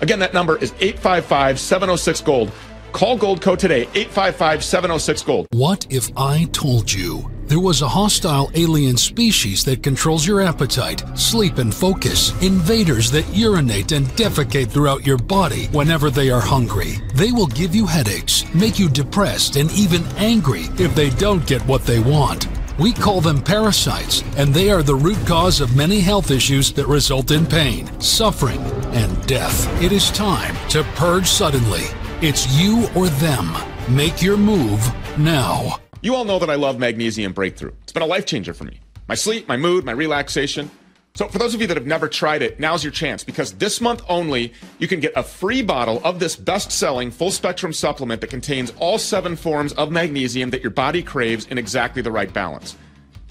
[0.00, 2.52] Again, that number is 855 706 Gold.
[2.92, 5.46] Call Goldco today, 855 706 Gold.
[5.50, 11.04] What if I told you there was a hostile alien species that controls your appetite,
[11.14, 12.32] sleep, and focus?
[12.42, 16.94] Invaders that urinate and defecate throughout your body whenever they are hungry.
[17.14, 21.60] They will give you headaches, make you depressed, and even angry if they don't get
[21.66, 22.48] what they want.
[22.78, 26.86] We call them parasites, and they are the root cause of many health issues that
[26.86, 28.62] result in pain, suffering,
[28.94, 29.68] and death.
[29.82, 31.82] It is time to purge suddenly
[32.22, 33.52] it's you or them.
[33.94, 34.80] Make your move
[35.18, 35.81] now.
[36.04, 37.70] You all know that I love Magnesium Breakthrough.
[37.84, 38.80] It's been a life changer for me.
[39.06, 40.68] My sleep, my mood, my relaxation.
[41.14, 43.80] So, for those of you that have never tried it, now's your chance because this
[43.80, 48.20] month only, you can get a free bottle of this best selling full spectrum supplement
[48.20, 52.32] that contains all seven forms of magnesium that your body craves in exactly the right
[52.32, 52.76] balance.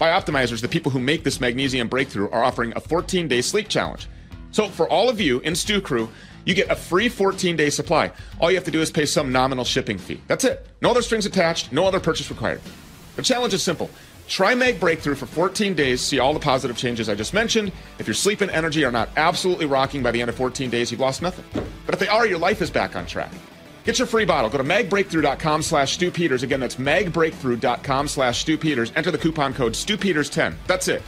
[0.00, 4.08] Bioptimizers, the people who make this magnesium breakthrough, are offering a 14 day sleep challenge.
[4.50, 6.08] So, for all of you in Stew Crew,
[6.44, 8.12] you get a free 14 day supply.
[8.40, 10.20] All you have to do is pay some nominal shipping fee.
[10.26, 10.66] That's it.
[10.80, 12.60] No other strings attached, no other purchase required.
[13.16, 13.90] The challenge is simple.
[14.28, 17.72] Try Mag Breakthrough for 14 days, see all the positive changes I just mentioned.
[17.98, 20.90] If your sleep and energy are not absolutely rocking by the end of 14 days,
[20.90, 21.44] you've lost nothing.
[21.84, 23.32] But if they are, your life is back on track.
[23.84, 24.48] Get your free bottle.
[24.48, 26.42] Go to magbreakthrough.com slash Stew Peters.
[26.44, 28.92] Again, that's magbreakthrough.com slash Stew Peters.
[28.94, 30.54] Enter the coupon code StewPeters10.
[30.66, 31.02] That's it.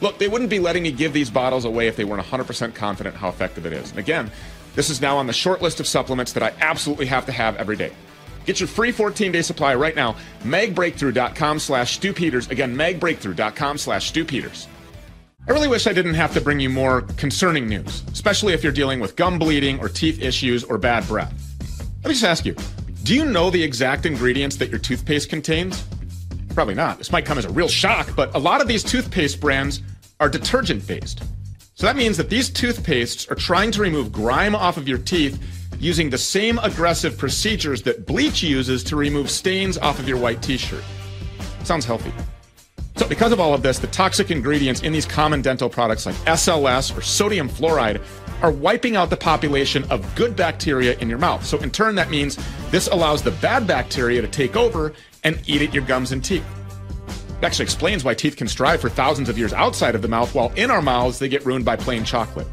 [0.00, 3.14] Look, they wouldn't be letting me give these bottles away if they weren't 100% confident
[3.14, 3.90] how effective it is.
[3.90, 4.30] And again,
[4.74, 7.56] this is now on the short list of supplements that I absolutely have to have
[7.56, 7.92] every day.
[8.44, 10.16] Get your free 14-day supply right now.
[10.42, 12.48] Magbreakthrough.com slash Stew Peters.
[12.48, 14.68] Again, magbreakthrough.com slash Stew Peters.
[15.46, 18.72] I really wish I didn't have to bring you more concerning news, especially if you're
[18.72, 21.32] dealing with gum bleeding or teeth issues or bad breath.
[22.02, 22.56] Let me just ask you,
[23.02, 25.84] do you know the exact ingredients that your toothpaste contains?
[26.54, 26.98] Probably not.
[26.98, 29.82] This might come as a real shock, but a lot of these toothpaste brands
[30.20, 31.22] are detergent based.
[31.76, 35.42] So that means that these toothpastes are trying to remove grime off of your teeth
[35.80, 40.40] using the same aggressive procedures that bleach uses to remove stains off of your white
[40.40, 40.84] t shirt.
[41.64, 42.12] Sounds healthy.
[42.96, 46.14] So, because of all of this, the toxic ingredients in these common dental products like
[46.26, 48.00] SLS or sodium fluoride
[48.40, 51.44] are wiping out the population of good bacteria in your mouth.
[51.44, 52.38] So, in turn, that means
[52.70, 54.92] this allows the bad bacteria to take over
[55.24, 56.46] and eat at your gums and teeth.
[57.40, 60.34] It actually explains why teeth can strive for thousands of years outside of the mouth,
[60.34, 62.46] while in our mouths they get ruined by plain chocolate.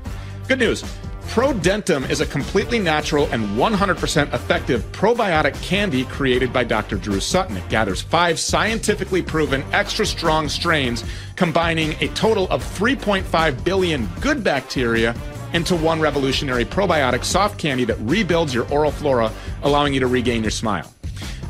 [0.48, 0.84] Good news.
[1.32, 6.98] ProDentim is a completely natural and 100% effective probiotic candy created by Dr.
[6.98, 7.56] Drew Sutton.
[7.56, 11.06] It gathers five scientifically proven extra strong strains,
[11.38, 15.16] combining a total of 3.5 billion good bacteria
[15.54, 19.32] into one revolutionary probiotic soft candy that rebuilds your oral flora,
[19.64, 20.94] allowing you to regain your smile.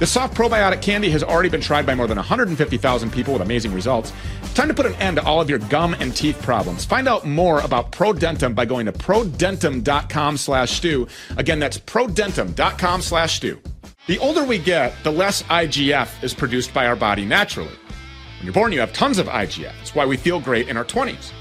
[0.01, 3.71] The soft probiotic candy has already been tried by more than 150,000 people with amazing
[3.71, 4.11] results.
[4.55, 6.83] Time to put an end to all of your gum and teeth problems.
[6.83, 11.07] Find out more about ProDentim by going to prodentim.com slash stew.
[11.37, 13.61] Again, that's prodentim.com slash stew.
[14.07, 17.69] The older we get, the less IGF is produced by our body naturally.
[18.39, 19.71] When you're born, you have tons of IGF.
[19.77, 21.31] That's why we feel great in our 20s.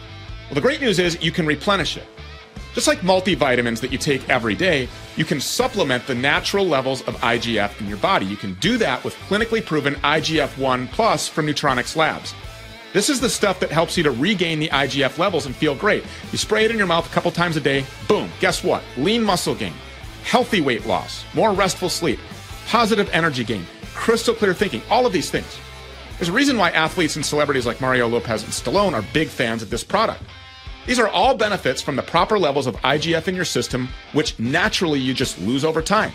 [0.49, 2.05] Well, the great news is you can replenish it.
[2.75, 7.17] Just like multivitamins that you take every day, you can supplement the natural levels of
[7.17, 8.27] IGF in your body.
[8.27, 12.33] You can do that with clinically proven IGF 1 Plus from Nutronics Labs.
[12.93, 16.05] This is the stuff that helps you to regain the IGF levels and feel great.
[16.31, 18.83] You spray it in your mouth a couple times a day, boom, guess what?
[18.97, 19.75] Lean muscle gain,
[20.25, 22.19] healthy weight loss, more restful sleep,
[22.67, 25.59] positive energy gain, crystal clear thinking, all of these things.
[26.19, 29.63] There's a reason why athletes and celebrities like Mario Lopez and Stallone are big fans
[29.63, 30.23] of this product.
[30.87, 34.99] These are all benefits from the proper levels of IGF in your system, which naturally
[34.99, 36.13] you just lose over time.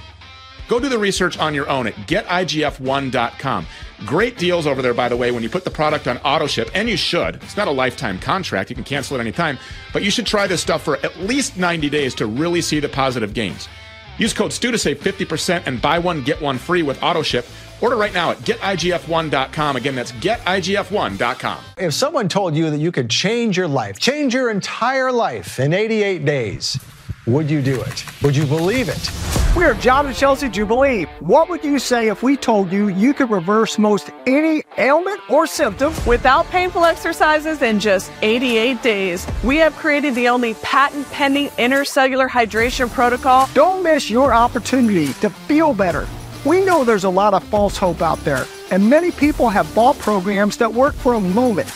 [0.67, 3.67] Go do the research on your own at getigf1.com.
[4.05, 6.69] Great deals over there, by the way, when you put the product on auto ship,
[6.73, 7.35] and you should.
[7.35, 9.59] It's not a lifetime contract, you can cancel at any time,
[9.93, 12.89] but you should try this stuff for at least 90 days to really see the
[12.89, 13.69] positive gains.
[14.17, 17.45] Use code STEW to save 50% and buy one, get one free with auto ship.
[17.81, 19.75] Order right now at getigf1.com.
[19.75, 21.59] Again, that's getigf1.com.
[21.77, 25.73] If someone told you that you could change your life, change your entire life in
[25.73, 26.79] 88 days,
[27.27, 28.05] would you do it?
[28.23, 29.11] Would you believe it?
[29.55, 31.03] We're John and Chelsea Jubilee.
[31.21, 35.47] What would you say if we told you you could reverse most any ailment or
[35.47, 39.25] symptom without painful exercises in just 88 days?
[39.45, 43.49] We have created the only patent pending intercellular hydration protocol.
[43.53, 46.05] Don't miss your opportunity to feel better.
[46.45, 49.97] We know there's a lot of false hope out there, and many people have bought
[49.97, 51.73] programs that work for a moment.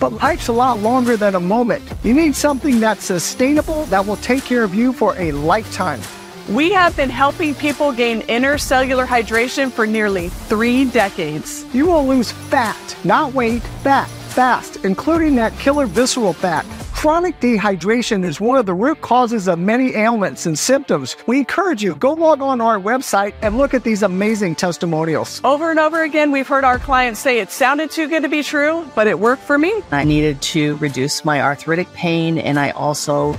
[0.00, 1.84] But life's a lot longer than a moment.
[2.02, 6.00] You need something that's sustainable that will take care of you for a lifetime.
[6.48, 11.64] We have been helping people gain intercellular hydration for nearly three decades.
[11.72, 16.66] You will lose fat, not weight, fat, fast, including that killer visceral fat.
[16.98, 21.14] Chronic dehydration is one of the root causes of many ailments and symptoms.
[21.28, 25.40] We encourage you, go log on our website and look at these amazing testimonials.
[25.44, 28.42] Over and over again, we've heard our clients say it sounded too good to be
[28.42, 29.72] true, but it worked for me.
[29.92, 33.36] I needed to reduce my arthritic pain, and I also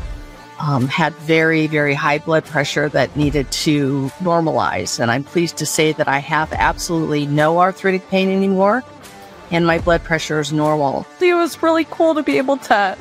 [0.62, 5.02] um, had very, very high blood pressure that needed to normalize.
[5.02, 8.86] And I'm pleased to say that I have absolutely no arthritic pain anymore,
[9.52, 11.06] and my blood pressure is normal.
[11.20, 12.98] It was really cool to be able to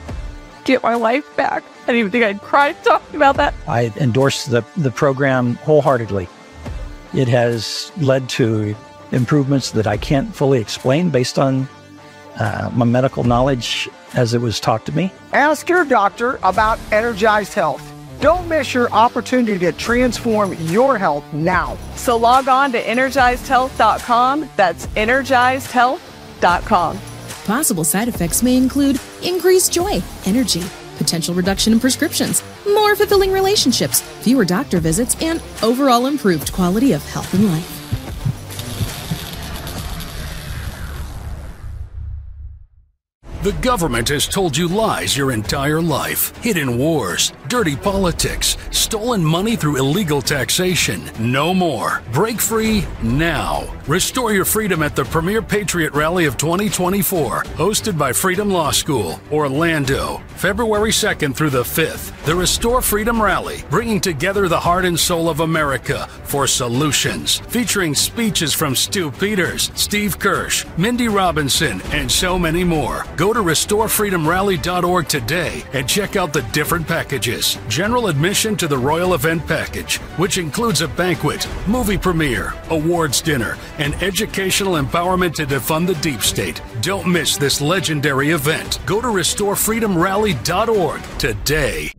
[0.69, 1.65] get my life back.
[1.65, 3.55] I didn't even think I'd cry talking about that.
[3.67, 6.29] I endorse the, the program wholeheartedly.
[7.15, 8.77] It has led to
[9.11, 11.69] improvements that I can't fully explain based on
[12.39, 15.13] uh, my medical knowledge as it was taught to me.
[15.33, 17.83] Ask your doctor about Energized Health.
[18.21, 21.79] Don't miss your opportunity to transform your health now.
[21.95, 24.51] So log on to energizedhealth.com.
[24.57, 26.99] That's energizedhealth.com.
[27.49, 30.63] Possible side effects may include increased joy, energy,
[30.99, 37.03] potential reduction in prescriptions, more fulfilling relationships, fewer doctor visits, and overall improved quality of
[37.09, 37.75] health and life.
[43.43, 46.37] The government has told you lies your entire life.
[46.43, 51.03] Hidden wars, dirty politics, stolen money through illegal taxation.
[51.19, 52.03] No more.
[52.13, 53.65] Break free now.
[53.87, 59.19] Restore your freedom at the premier Patriot Rally of 2024, hosted by Freedom Law School,
[59.33, 62.13] Orlando, February 2nd through the 5th.
[62.25, 67.95] The Restore Freedom Rally, bringing together the heart and soul of America for solutions, featuring
[67.95, 73.07] speeches from Stew Peters, Steve Kirsch, Mindy Robinson, and so many more.
[73.17, 77.38] Go to restorefreedomrally.org today and check out the different packages.
[77.69, 83.57] General admission to the Royal Event Package, which includes a banquet, movie premiere, awards dinner,
[83.79, 86.61] and educational empowerment to defund the deep state.
[86.81, 88.81] Don't miss this legendary event.
[88.87, 91.93] Go to restorefreedomrally.org today.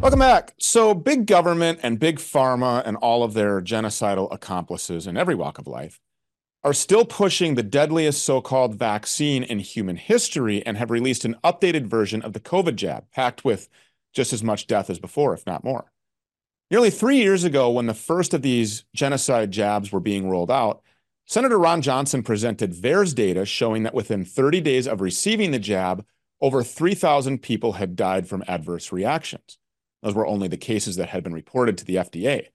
[0.00, 0.54] Welcome back.
[0.58, 5.58] So, big government and big pharma and all of their genocidal accomplices in every walk
[5.58, 6.00] of life
[6.64, 11.36] are still pushing the deadliest so called vaccine in human history and have released an
[11.44, 13.68] updated version of the COVID jab, packed with
[14.12, 15.92] just as much death as before, if not more.
[16.70, 20.82] Nearly three years ago, when the first of these genocide jabs were being rolled out,
[21.26, 26.04] Senator Ron Johnson presented VAERS data showing that within 30 days of receiving the jab,
[26.40, 29.58] over 3,000 people had died from adverse reactions.
[30.02, 32.48] Those were only the cases that had been reported to the FDA.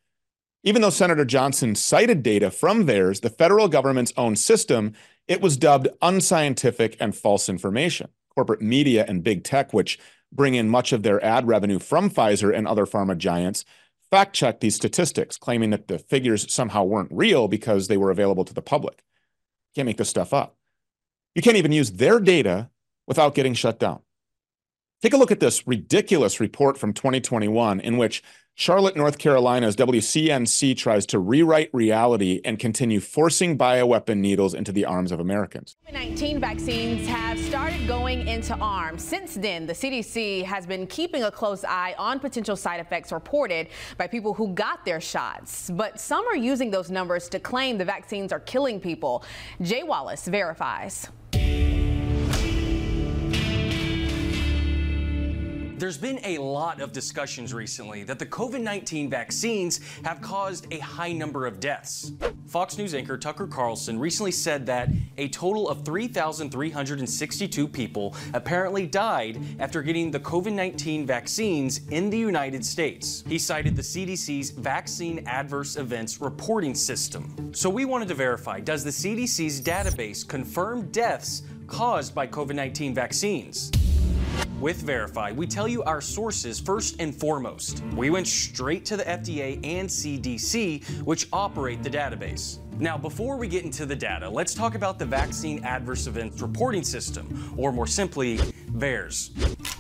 [0.63, 4.93] Even though Senator Johnson cited data from VAERS, the federal government's own system,
[5.27, 8.07] it was dubbed unscientific and false information.
[8.33, 9.99] Corporate media and big tech, which
[10.31, 13.65] bring in much of their ad revenue from Pfizer and other pharma giants,
[14.09, 18.45] fact checked these statistics, claiming that the figures somehow weren't real because they were available
[18.45, 19.03] to the public.
[19.75, 20.55] Can't make this stuff up.
[21.35, 22.69] You can't even use their data
[23.05, 23.99] without getting shut down.
[25.03, 28.23] Take a look at this ridiculous report from 2021 in which
[28.55, 34.85] Charlotte, North Carolina's WCNC tries to rewrite reality and continue forcing bioweapon needles into the
[34.85, 35.75] arms of Americans.
[35.91, 39.03] COVID-19 vaccines have started going into arms.
[39.03, 43.67] Since then, the CDC has been keeping a close eye on potential side effects reported
[43.97, 45.69] by people who got their shots.
[45.69, 49.25] But some are using those numbers to claim the vaccines are killing people.
[49.61, 51.09] Jay Wallace verifies.
[55.77, 60.79] There's been a lot of discussions recently that the COVID 19 vaccines have caused a
[60.79, 62.11] high number of deaths.
[62.45, 69.39] Fox News anchor Tucker Carlson recently said that a total of 3,362 people apparently died
[69.59, 73.23] after getting the COVID 19 vaccines in the United States.
[73.27, 77.51] He cited the CDC's Vaccine Adverse Events Reporting System.
[77.53, 82.93] So we wanted to verify does the CDC's database confirm deaths caused by COVID 19
[82.93, 83.71] vaccines?
[84.63, 87.83] With Verify, we tell you our sources first and foremost.
[87.97, 92.59] We went straight to the FDA and CDC, which operate the database.
[92.79, 96.83] Now, before we get into the data, let's talk about the Vaccine Adverse Events Reporting
[96.83, 99.29] System, or more simply, VAERS.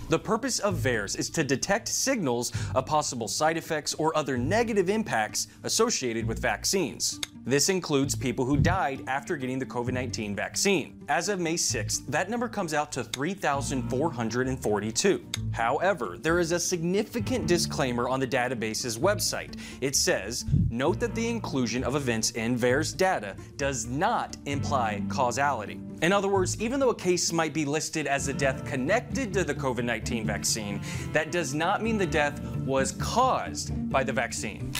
[0.09, 4.89] The purpose of VAERS is to detect signals of possible side effects or other negative
[4.89, 7.19] impacts associated with vaccines.
[7.45, 11.03] This includes people who died after getting the COVID 19 vaccine.
[11.09, 15.25] As of May 6th, that number comes out to 3,442.
[15.51, 19.57] However, there is a significant disclaimer on the database's website.
[19.81, 25.79] It says, Note that the inclusion of events in VAERS data does not imply causality.
[26.01, 29.43] In other words, even though a case might be listed as a death connected to
[29.43, 30.81] the COVID 19 vaccine,
[31.13, 34.73] that does not mean the death was caused by the vaccine.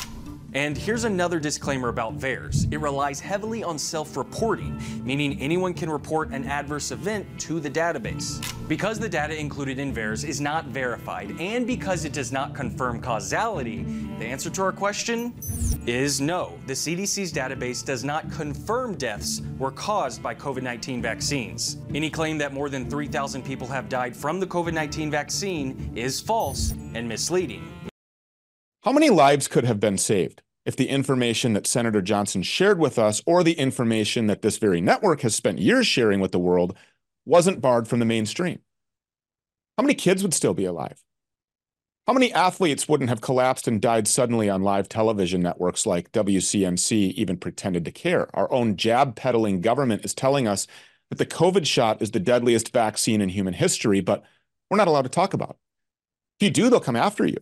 [0.54, 2.72] And here's another disclaimer about VAERS.
[2.72, 8.40] It relies heavily on self-reporting, meaning anyone can report an adverse event to the database.
[8.68, 13.02] Because the data included in VAERS is not verified, and because it does not confirm
[13.02, 13.84] causality,
[14.20, 15.34] the answer to our question
[15.88, 16.54] is no.
[16.68, 21.78] The CDC's database does not confirm deaths were caused by COVID-19 vaccines.
[21.96, 26.76] Any claim that more than 3,000 people have died from the COVID-19 vaccine is false
[26.94, 27.68] and misleading.
[28.84, 33.00] How many lives could have been saved if the information that Senator Johnson shared with
[33.00, 36.78] us or the information that this very network has spent years sharing with the world
[37.26, 38.60] wasn't barred from the mainstream?
[39.78, 41.02] How many kids would still be alive?
[42.08, 47.14] How many athletes wouldn't have collapsed and died suddenly on live television networks like WCNC
[47.14, 48.28] even pretended to care?
[48.36, 50.68] Our own jab peddling government is telling us
[51.10, 54.24] that the COVID shot is the deadliest vaccine in human history, but
[54.70, 55.58] we're not allowed to talk about it.
[56.42, 57.38] If you do, they'll come after you.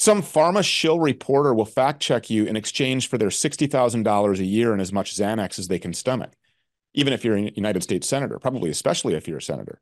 [0.00, 4.70] Some pharma shill reporter will fact check you in exchange for their $60,000 a year
[4.70, 6.30] and as much Xanax as they can stomach,
[6.94, 9.80] even if you're a United States Senator, probably especially if you're a senator.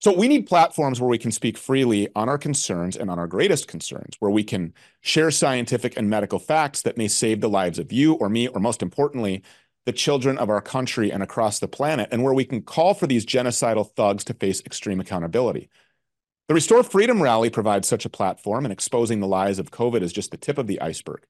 [0.00, 3.26] So we need platforms where we can speak freely on our concerns and on our
[3.26, 7.80] greatest concerns, where we can share scientific and medical facts that may save the lives
[7.80, 9.42] of you or me, or most importantly,
[9.86, 13.08] the children of our country and across the planet, and where we can call for
[13.08, 15.68] these genocidal thugs to face extreme accountability.
[16.48, 20.12] The Restore Freedom Rally provides such a platform, and exposing the lies of COVID is
[20.12, 21.24] just the tip of the iceberg.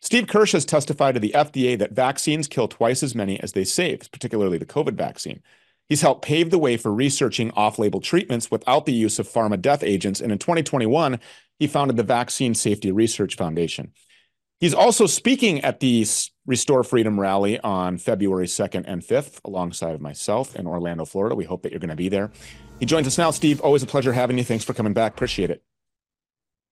[0.00, 3.64] Steve Kirsch has testified to the FDA that vaccines kill twice as many as they
[3.64, 5.42] save, particularly the COVID vaccine.
[5.88, 9.60] He's helped pave the way for researching off label treatments without the use of pharma
[9.60, 10.20] death agents.
[10.20, 11.20] And in 2021,
[11.58, 13.92] he founded the Vaccine Safety Research Foundation.
[14.60, 16.06] He's also speaking at the
[16.46, 21.34] Restore Freedom rally on February 2nd and 5th, alongside of myself in Orlando, Florida.
[21.34, 22.30] We hope that you're going to be there.
[22.80, 23.30] He joins us now.
[23.30, 24.44] Steve, always a pleasure having you.
[24.44, 25.12] Thanks for coming back.
[25.12, 25.62] Appreciate it.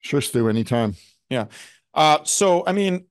[0.01, 0.95] Sure, Stew, anytime.
[1.31, 1.47] Yeah.
[1.95, 3.07] Uh, so, I mean,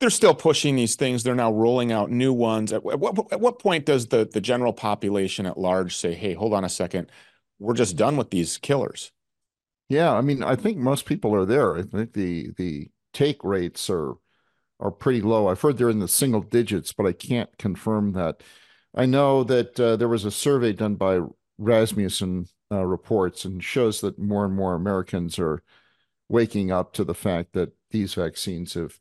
[0.00, 1.22] they're still pushing these things.
[1.22, 2.72] They're now rolling out new ones.
[2.72, 6.52] At what, at what point does the, the general population at large say, hey, hold
[6.52, 7.10] on a second,
[7.58, 9.12] we're just done with these killers?
[9.88, 11.76] Yeah, I mean, I think most people are there.
[11.76, 14.14] I think the the take rates are
[14.80, 15.48] are pretty low.
[15.48, 18.42] I've heard they're in the single digits, but I can't confirm that.
[18.94, 21.20] I know that uh, there was a survey done by
[21.56, 25.62] Rasmussen uh, reports and shows that more and more Americans are
[26.28, 28.98] waking up to the fact that these vaccines have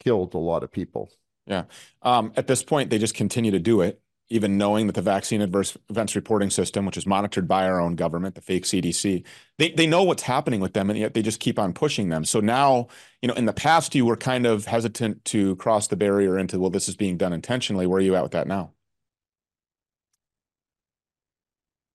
[0.00, 1.10] killed a lot of people.
[1.46, 1.64] Yeah.
[2.02, 5.40] Um, at this point, they just continue to do it, even knowing that the vaccine
[5.40, 9.24] adverse events reporting system, which is monitored by our own government, the fake CDC,
[9.58, 12.24] they, they know what's happening with them, and yet they just keep on pushing them.
[12.24, 12.88] So now,
[13.22, 16.58] you know, in the past, you were kind of hesitant to cross the barrier into,
[16.58, 17.86] well, this is being done intentionally.
[17.86, 18.72] Where are you at with that now?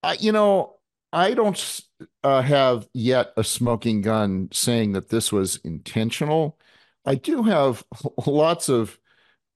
[0.03, 0.75] Uh, you know,
[1.13, 1.82] I don't
[2.23, 6.57] uh, have yet a smoking gun saying that this was intentional.
[7.05, 7.84] I do have
[8.25, 8.97] lots of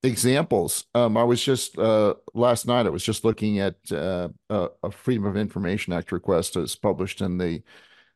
[0.02, 0.84] examples.
[0.94, 2.86] Um, I was just uh, last night.
[2.86, 7.38] I was just looking at uh, a, Freedom of Information Act request as published in
[7.38, 7.62] the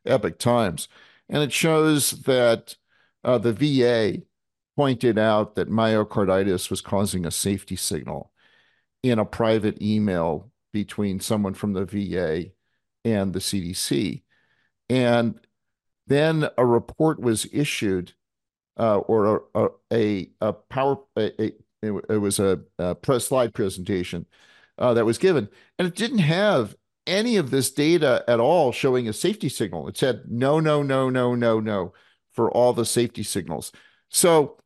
[0.05, 0.87] Epoch Times,
[1.29, 2.75] and it shows that
[3.23, 4.21] uh, the VA
[4.75, 8.31] pointed out that myocarditis was causing a safety signal
[9.03, 12.51] in a private email between someone from the VA
[13.03, 14.23] and the CDC.
[14.89, 15.39] And
[16.07, 18.13] then a report was issued,
[18.77, 21.51] uh, or a, a, a power, a,
[21.83, 24.25] a, it was a, a slide presentation
[24.77, 26.75] uh, that was given, and it didn't have
[27.07, 29.87] any of this data at all showing a safety signal.
[29.87, 31.93] It said no, no, no, no, no, no
[32.33, 33.71] for all the safety signals.
[34.09, 34.57] So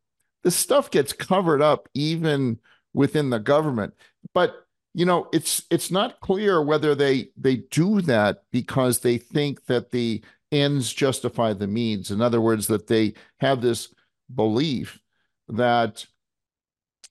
[0.44, 2.60] this stuff gets covered up even
[2.94, 3.94] within the government.
[4.34, 9.66] But you know, it's it's not clear whether they they do that because they think
[9.66, 12.12] that the ends justify the means.
[12.12, 13.94] In other words, that they have this
[14.34, 15.00] belief
[15.50, 16.06] that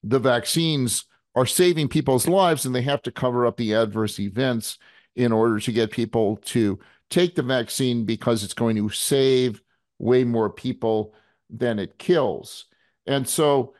[0.05, 4.77] the vaccines are saving people's lives and they have to cover up the adverse events
[5.15, 6.79] in order to get people to
[7.09, 9.61] take the vaccine because it's going to save
[9.97, 11.13] way more people
[11.49, 12.65] than it kills.
[13.07, 13.73] And so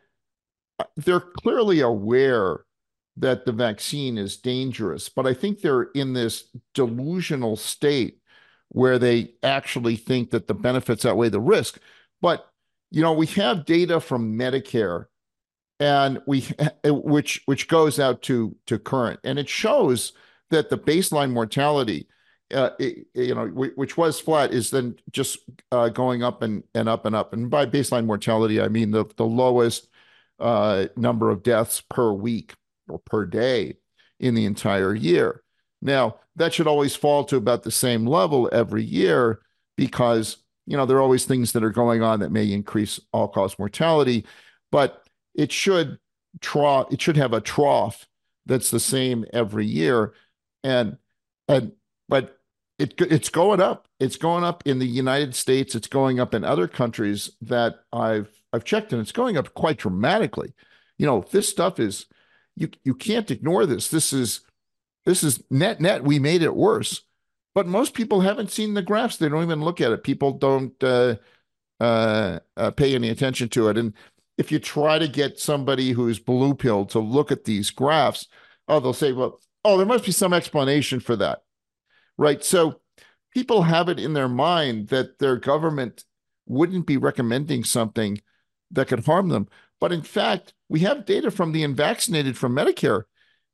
[0.80, 2.66] uh, they're clearly aware
[3.18, 8.20] that the vaccine is dangerous, but I think they're in this delusional state
[8.70, 11.80] where they actually think that the benefits outweigh the risk.
[12.22, 12.46] But
[12.92, 15.06] you know, we have data from Medicare
[15.80, 16.48] and we
[16.86, 19.20] which which goes out to to current.
[19.24, 20.14] And it shows
[20.50, 22.08] that the baseline mortality
[22.54, 25.40] uh, it, you know which was flat is then just
[25.72, 27.34] uh, going up and and up and up.
[27.34, 29.88] And by baseline mortality i mean the the lowest
[30.40, 32.54] uh, number of deaths per week
[32.90, 33.78] or per day
[34.20, 35.44] in the entire year.
[35.82, 39.40] Now that should always fall to about the same level every year
[39.78, 43.28] because you know there are always things that are going on that may increase all
[43.28, 44.26] cause mortality.
[44.72, 45.05] But
[45.36, 46.00] it should
[46.42, 48.08] trough it should have a trough
[48.46, 50.14] that's the same every year.
[50.64, 50.98] And
[51.48, 51.74] and
[52.08, 52.38] but
[52.78, 53.88] it it's going up.
[54.00, 55.76] It's going up in the United States.
[55.76, 59.78] It's going up in other countries that I've I've checked and it's going up quite
[59.78, 60.54] dramatically.
[60.98, 62.06] You know this stuff is
[62.56, 63.90] you you can't ignore this.
[63.90, 64.42] This is
[65.06, 67.02] this is net net we made it worse.
[67.54, 69.16] But most people haven't seen the graphs.
[69.16, 70.04] They don't even look at it.
[70.04, 71.16] People don't uh,
[71.80, 73.78] uh, uh, pay any attention to it.
[73.78, 73.94] And
[74.38, 78.28] if you try to get somebody who's blue pill to look at these graphs,
[78.68, 81.40] oh, they'll say, well, oh, there must be some explanation for that.
[82.18, 82.44] Right.
[82.44, 82.82] So
[83.34, 86.04] people have it in their mind that their government
[86.46, 88.22] wouldn't be recommending something
[88.72, 89.48] that could harm them.
[89.80, 93.04] But in fact, we have data from the unvaccinated from Medicare,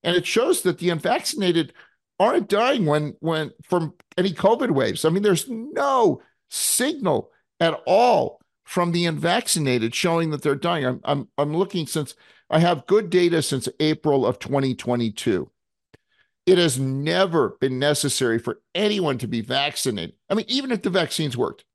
[0.04, 1.74] and it shows that the unvaccinated
[2.20, 5.04] aren't dying when when from any COVID waves.
[5.04, 8.41] I mean, there's no signal at all
[8.72, 10.86] from the unvaccinated showing that they're dying.
[10.86, 12.16] I'm, I'm, I'm looking since
[12.50, 15.52] I have good data since April of 2022.
[16.46, 20.16] It has never been necessary for anyone to be vaccinated.
[20.30, 21.66] I mean, even if the vaccines worked,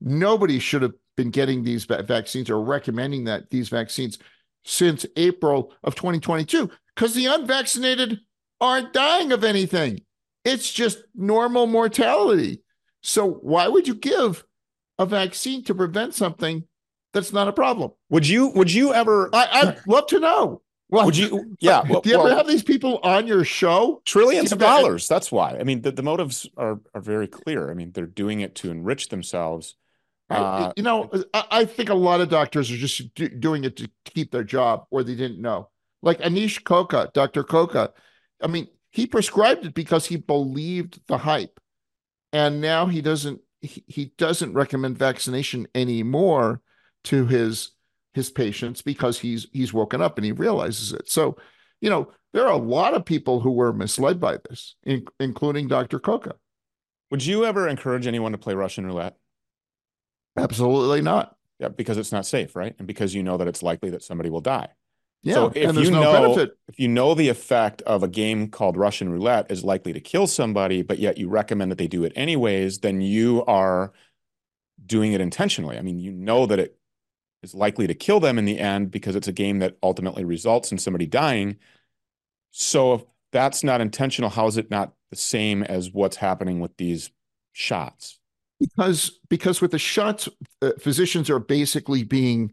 [0.00, 4.18] nobody should have been getting these vaccines or recommending that these vaccines
[4.64, 8.18] since April of 2022 because the unvaccinated
[8.60, 10.00] aren't dying of anything.
[10.44, 12.64] It's just normal mortality.
[13.04, 14.44] So why would you give
[14.98, 16.64] a vaccine to prevent something
[17.12, 17.92] that's not a problem.
[18.10, 20.62] Would you would you ever I, would love to know.
[20.88, 24.02] Well, would you yeah, well, do you ever well, have these people on your show?
[24.04, 25.08] Trillions of dollars.
[25.08, 25.56] That's why.
[25.58, 27.70] I mean, the, the motives are are very clear.
[27.70, 29.74] I mean, they're doing it to enrich themselves.
[30.28, 33.76] Uh, you know, I, I, think a lot of doctors are just do, doing it
[33.76, 35.68] to keep their job or they didn't know.
[36.02, 37.44] Like Anish Koka, Dr.
[37.44, 37.92] Koka.
[38.42, 41.60] I mean, he prescribed it because he believed the hype.
[42.32, 46.60] And now he doesn't he, he doesn't recommend vaccination anymore
[47.04, 47.72] to his
[48.14, 51.08] his patients because he's he's woken up and he realizes it.
[51.08, 51.36] So,
[51.80, 55.68] you know, there are a lot of people who were misled by this, in, including
[55.68, 55.98] Dr.
[55.98, 56.32] Koka.
[57.10, 59.16] Would you ever encourage anyone to play Russian roulette?
[60.36, 61.36] Absolutely not.
[61.58, 62.74] Yeah, because it's not safe, right?
[62.78, 64.68] And because you know that it's likely that somebody will die.
[65.26, 66.56] Yeah, so if you no know benefit.
[66.68, 70.28] if you know the effect of a game called Russian roulette is likely to kill
[70.28, 73.92] somebody, but yet you recommend that they do it anyways, then you are
[74.84, 75.78] doing it intentionally.
[75.78, 76.78] I mean, you know that it
[77.42, 80.70] is likely to kill them in the end because it's a game that ultimately results
[80.70, 81.56] in somebody dying.
[82.52, 83.02] So if
[83.32, 87.10] that's not intentional, how is it not the same as what's happening with these
[87.52, 88.20] shots?
[88.60, 90.28] Because because with the shots,
[90.62, 92.52] uh, physicians are basically being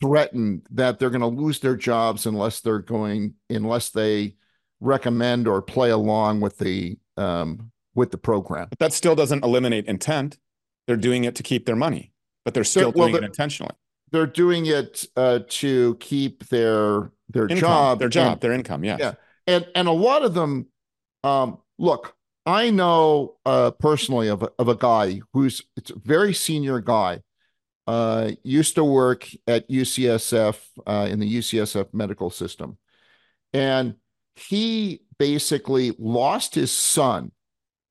[0.00, 4.34] threatened that they're going to lose their jobs unless they're going unless they
[4.80, 8.68] recommend or play along with the um, with the program.
[8.70, 10.38] But that still doesn't eliminate intent.
[10.86, 12.12] They're doing it to keep their money,
[12.44, 13.74] but they're still well, doing it intentionally.
[14.12, 18.84] They're doing it uh, to keep their their income, job, their job, and, their income.
[18.84, 18.98] Yes.
[19.00, 19.14] Yeah,
[19.46, 20.66] and and a lot of them.
[21.22, 22.14] Um, look,
[22.46, 27.20] I know uh, personally of a, of a guy who's it's a very senior guy
[27.86, 32.78] uh, used to work at UCSF uh, in the UCSF medical system.
[33.52, 33.96] And
[34.34, 37.32] he basically lost his son.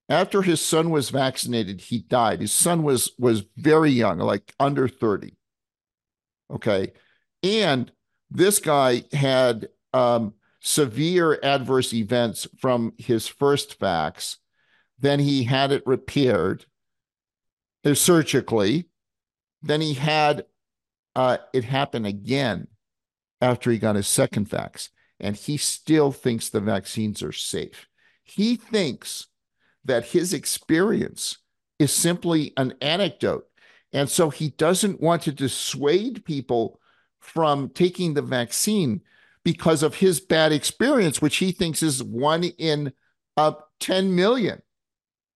[0.07, 2.41] After his son was vaccinated, he died.
[2.41, 5.35] His son was was very young, like under 30.
[6.51, 6.93] Okay.
[7.43, 7.91] And
[8.31, 14.37] this guy had um, severe adverse events from his first vax
[14.99, 16.65] Then he had it repaired
[17.85, 18.88] uh, surgically.
[19.61, 20.45] Then he had
[21.15, 22.67] uh, it happen again
[23.41, 24.89] after he got his second vax.
[25.19, 27.87] And he still thinks the vaccines are safe.
[28.23, 29.27] He thinks
[29.83, 31.37] that his experience
[31.77, 33.45] is simply an anecdote.
[33.91, 36.79] And so he doesn't want to dissuade people
[37.19, 39.01] from taking the vaccine
[39.43, 42.93] because of his bad experience, which he thinks is one in
[43.35, 44.61] uh, 10 million,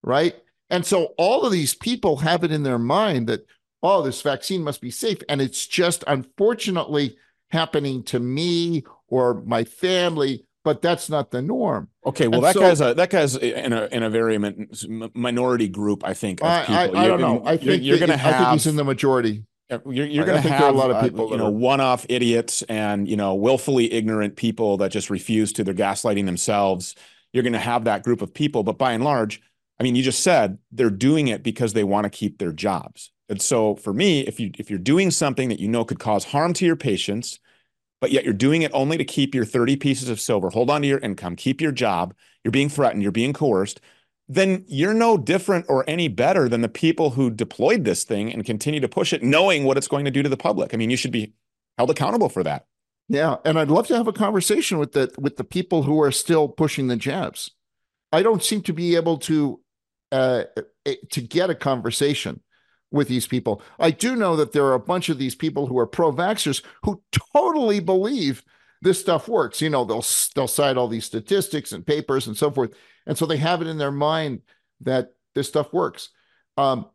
[0.02, 0.36] right?
[0.70, 3.46] And so all of these people have it in their mind that,
[3.84, 5.20] oh, this vaccine must be safe.
[5.30, 7.18] And it's just unfortunately
[7.52, 11.90] happening to me or my family, but that's not the norm.
[12.06, 14.70] Okay, well, And that so- guy's a that guy's in a in a very min-
[15.14, 16.42] minority group, I think.
[16.42, 16.82] Of I, I.
[16.82, 17.44] I You're- don't know.
[17.46, 19.44] I you're- think you're going to I think have he's in the majority.
[19.70, 22.06] You're, you're going to think have a lot of uh, people you know, are- one-off
[22.10, 25.64] idiots and you know, willfully ignorant people that just refuse to.
[25.64, 26.96] They're gaslighting themselves.
[27.32, 29.42] You're going to have that group of people, but by and large,
[29.80, 33.12] I mean, you just said they're doing it because they want to keep their jobs.
[33.30, 36.26] And so, for me, if you if you're doing something that you know could cause
[36.26, 37.40] harm to your patients,
[38.02, 40.82] but yet you're doing it only to keep your 30 pieces of silver, hold on
[40.82, 42.14] to your income, keep your job,
[42.44, 43.80] you're being threatened, you're being coerced,
[44.28, 48.46] then you're no different or any better than the people who deployed this thing and
[48.46, 50.74] continue to push it, knowing what it's going to do to the public.
[50.74, 51.34] I mean, you should be
[51.78, 52.66] held accountable for that.
[53.10, 56.12] Yeah, and I'd love to have a conversation with the with the people who are
[56.12, 57.52] still pushing the jabs.
[58.12, 59.60] I don't seem to be able to
[60.12, 60.44] uh,
[60.86, 62.42] eh, to get a conversation
[62.94, 63.62] with these people.
[63.80, 67.02] I do know that there are a bunch of these people who are pro-vaxxers who
[67.34, 68.44] totally believe
[68.82, 69.62] this stuff works.
[69.62, 72.74] You know, they'll they'll cite all these statistics and papers and so forth,
[73.06, 74.42] and so they have it in their mind
[74.82, 76.10] that this stuff works.
[76.56, 76.86] Um,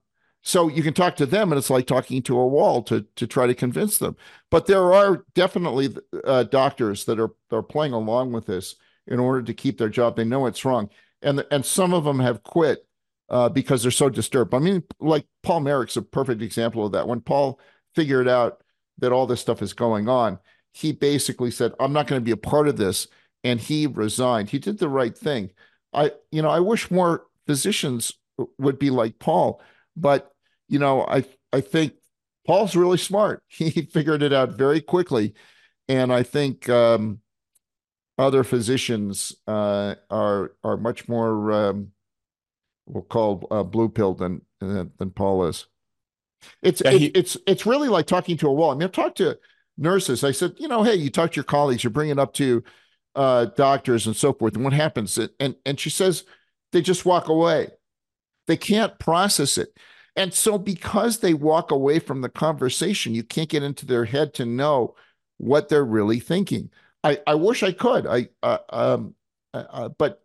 [0.43, 3.27] so you can talk to them, and it's like talking to a wall to to
[3.27, 4.17] try to convince them.
[4.51, 5.95] But there are definitely
[6.25, 8.77] uh, doctors that are are playing along with this
[9.09, 10.15] in order to keep their job.
[10.15, 10.91] They know it's wrong,
[11.23, 12.87] and and some of them have quit
[13.31, 14.55] uh, because they're so disturbed.
[14.55, 17.09] I mean, like Paul Marik's a perfect example of that.
[17.09, 17.61] When Paul
[17.95, 18.63] figured out
[18.99, 20.39] that all this stuff is going on,
[20.73, 23.09] he basically said, "I'm not going to be a part of this,"
[23.45, 24.51] and he resigned.
[24.51, 25.51] He did the right thing.
[25.93, 28.13] I, you know, I wish more physicians
[28.59, 29.61] would be like Paul,
[29.97, 30.33] but
[30.69, 31.95] you know, I I think
[32.47, 33.43] Paul's really smart.
[33.49, 35.35] He figured it out very quickly,
[35.89, 37.21] and I think um,
[38.19, 41.93] other physicians uh, are are much more um,
[42.89, 45.67] we'll call uh, blue pill than uh, than Paul is.
[46.63, 48.71] It's Yeah, it- he- it's it's really like talking to a wall.
[48.71, 49.39] I mean, I've talked to
[49.77, 50.25] nurses.
[50.25, 52.63] I said, you know, hey, you talk to your colleagues, you bring it up to
[53.15, 55.19] uh, doctors and so forth, and what happens?
[55.41, 56.25] And and she says
[56.73, 57.71] they just walk away.
[58.47, 59.77] They can't process it.
[60.17, 64.35] And so, because they walk away from the conversation, you can't get into their head
[64.35, 64.97] to know
[65.39, 66.71] what they're really thinking.
[67.05, 68.07] I, I wish I could.
[68.07, 69.15] I, uh, um,
[69.55, 70.23] uh, uh, but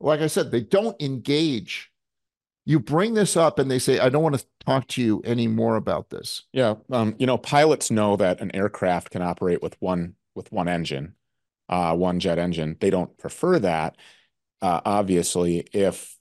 [0.00, 1.89] like I said, they don't engage.
[2.66, 5.76] You bring this up, and they say, "I don't want to talk to you anymore
[5.76, 10.14] about this." Yeah, um, you know, pilots know that an aircraft can operate with one
[10.34, 11.14] with one engine,
[11.68, 12.76] uh, one jet engine.
[12.80, 13.96] They don't prefer that.
[14.62, 16.16] Uh, obviously, if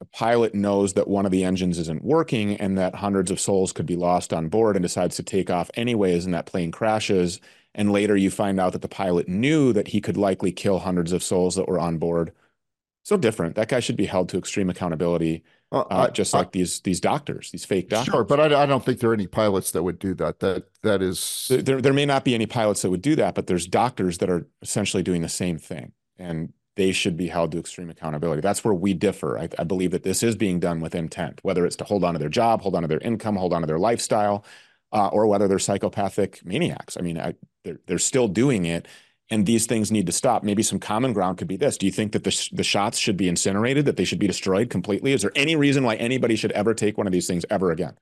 [0.00, 3.72] a pilot knows that one of the engines isn't working and that hundreds of souls
[3.72, 7.40] could be lost on board and decides to take off anyways, and that plane crashes,
[7.74, 11.12] and later you find out that the pilot knew that he could likely kill hundreds
[11.12, 12.32] of souls that were on board.
[13.04, 13.56] So different.
[13.56, 15.42] That guy should be held to extreme accountability,
[15.72, 18.12] Uh, uh, I- just I- like these these doctors, these fake doctors.
[18.12, 20.40] Sure, but I, I don't think there are any pilots that would do that.
[20.40, 23.34] That that is There- there, there may not be any pilots that would do that,
[23.34, 27.52] but there's doctors that are essentially doing the same thing, and they should be held
[27.52, 28.40] to extreme accountability.
[28.40, 29.38] That's where we differ.
[29.38, 32.14] I, I believe that this is being done with intent, whether it's to hold on
[32.14, 34.44] to their job, hold on to their income, hold on to their lifestyle,
[34.92, 36.96] uh, or whether they're psychopathic maniacs.
[36.96, 38.88] I mean, I, they're they're still doing it,
[39.30, 40.42] and these things need to stop.
[40.42, 42.98] Maybe some common ground could be this: Do you think that the sh- the shots
[42.98, 43.84] should be incinerated?
[43.84, 45.12] That they should be destroyed completely?
[45.12, 47.94] Is there any reason why anybody should ever take one of these things ever again?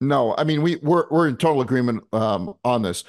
[0.00, 3.04] No, I mean we we're we're in total agreement um, on this.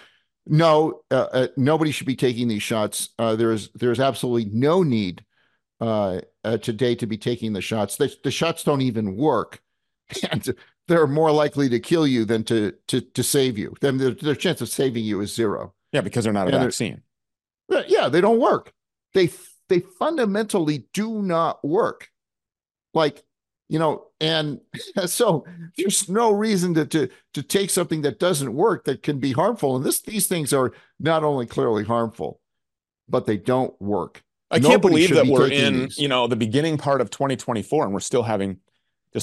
[0.45, 3.09] No, uh, uh, nobody should be taking these shots.
[3.19, 5.25] Uh, there's there's absolutely no need
[5.81, 7.97] uh, uh, today to be taking the shots.
[7.97, 9.61] The, the shots don't even work,
[10.31, 10.47] and
[10.87, 13.75] they're more likely to kill you than to to to save you.
[13.81, 15.73] Then their, their chance of saving you is zero.
[15.91, 17.01] Yeah, because they're not a And vaccine.
[17.71, 18.73] Uh, Yeah, they don't work.
[19.13, 19.29] They
[19.69, 22.09] they fundamentally do not work.
[22.93, 23.23] Like,
[23.69, 24.61] you know, and
[25.05, 25.45] so
[25.77, 29.75] there's no reason to to to take something that doesn't work that can be harmful.
[29.75, 32.39] And this these things are not only clearly harmful,
[33.09, 34.23] but they don't work.
[34.49, 35.97] I can't believe that be we're in, these.
[35.97, 38.59] you know, the beginning part of 2024 and we're still having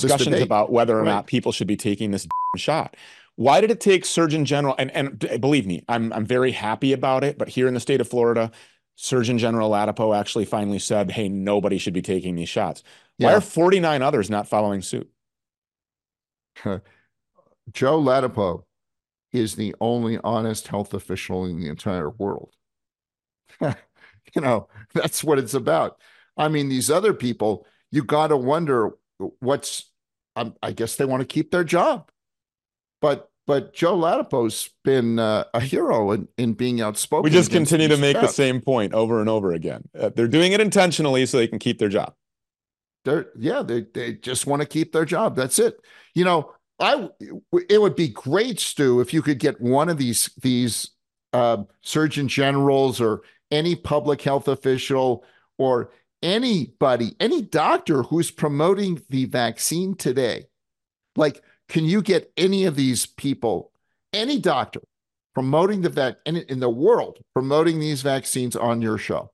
[0.02, 1.10] discussions about whether or Right.
[1.10, 2.26] not people should be taking this
[2.56, 2.96] shot.
[3.36, 7.24] Why did it take Surgeon General and and believe me, I'm I'm very happy about
[7.24, 8.50] it, but here in the state of Florida,
[8.96, 12.82] Surgeon General Ladapo actually finally said, hey, nobody should be taking these shots.
[13.18, 13.28] Yeah.
[13.28, 15.10] Why are 49 others not following suit?
[16.64, 18.64] Joe Ladapo
[19.32, 22.54] is the only honest health official in the entire world.
[23.60, 26.00] you know, that's what it's about.
[26.36, 28.92] I mean, these other people, you got to wonder
[29.40, 29.90] what's,
[30.36, 32.10] um, I guess they want to keep their job.
[33.00, 37.24] But but Joe Ladapo's been uh, a hero in, in being outspoken.
[37.24, 39.82] We just continue to make the same point over and over again.
[39.98, 42.14] Uh, they're doing it intentionally so they can keep their job.
[43.04, 45.36] They're yeah, they they just want to keep their job.
[45.36, 45.76] That's it.
[46.14, 47.10] You know, I
[47.68, 50.90] it would be great, Stew, if you could get one of these these
[51.34, 55.24] uh, surgeon generals or any public health official
[55.58, 55.90] or
[56.24, 60.46] anybody, any doctor who's promoting the vaccine today.
[61.14, 63.70] Like, can you get any of these people,
[64.12, 64.80] any doctor
[65.34, 69.30] promoting the in, in the world promoting these vaccines on your show?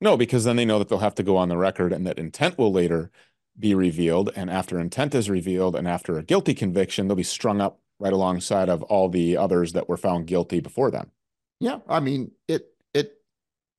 [0.00, 2.18] No, because then they know that they'll have to go on the record and that
[2.18, 3.10] intent will later
[3.58, 4.30] be revealed.
[4.36, 8.12] And after intent is revealed and after a guilty conviction, they'll be strung up right
[8.12, 11.10] alongside of all the others that were found guilty before them.
[11.60, 12.73] Yeah, I mean it.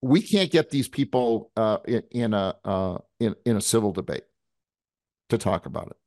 [0.06, 4.24] We can't get these people uh, in, in a uh, in in a civil debate
[5.30, 5.98] to talk about it.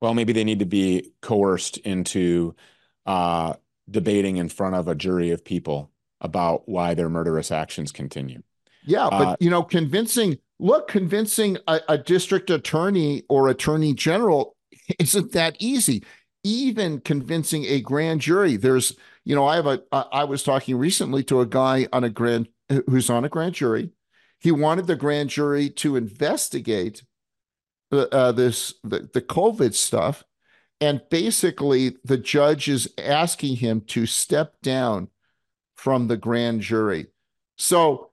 [0.00, 2.54] Well, maybe they need to be coerced into
[3.06, 3.54] uh,
[3.90, 8.42] debating in front of a jury of people about why their murderous actions continue.
[8.82, 14.56] Yeah, but Uh, you know, convincing look, convincing a, a district attorney or attorney general
[14.98, 16.04] isn't that easy.
[16.44, 21.24] Even convincing a grand jury, there's you know, I have a I was talking recently
[21.24, 23.90] to a guy on a grand who's on a grand jury.
[24.38, 27.02] He wanted the grand jury to investigate
[27.90, 30.24] the uh, this the, the COVID stuff,
[30.80, 35.08] and basically the judge is asking him to step down
[35.74, 37.06] from the grand jury.
[37.56, 38.10] So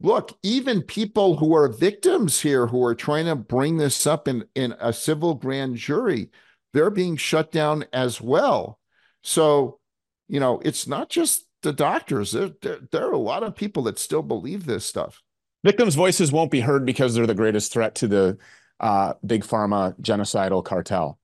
[0.00, 4.44] look, even people who are victims here who are trying to bring this up in,
[4.54, 6.30] in a civil grand jury,
[6.72, 8.78] they're being shut down as well.
[9.22, 9.80] So,
[10.28, 12.32] you know, it's not just the doctors.
[12.32, 15.22] There, there, there are a lot of people that still believe this stuff.
[15.64, 18.38] Victims' voices won't be heard because they're the greatest threat to the
[18.78, 21.18] uh, big pharma genocidal cartel.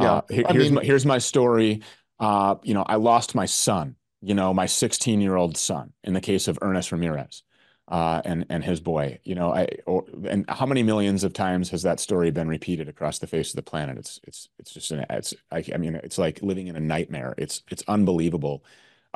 [0.00, 1.82] Yeah, Uh, here- here's mean- my, here's my story.
[2.18, 3.94] Uh, you know, I lost my son.
[4.22, 5.92] You know, my 16 year old son.
[6.02, 7.44] In the case of Ernest Ramirez,
[7.86, 9.20] uh, and and his boy.
[9.22, 12.88] You know, I or, and how many millions of times has that story been repeated
[12.88, 13.98] across the face of the planet?
[13.98, 17.34] It's it's it's just an it's I, I mean it's like living in a nightmare.
[17.38, 18.64] It's it's unbelievable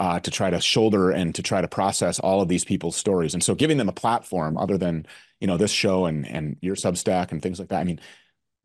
[0.01, 3.35] uh, to try to shoulder and to try to process all of these people's stories.
[3.35, 5.07] And so giving them a platform other than,
[5.41, 7.81] you know, this show and, and your Substack and things like that.
[7.81, 8.01] I mean,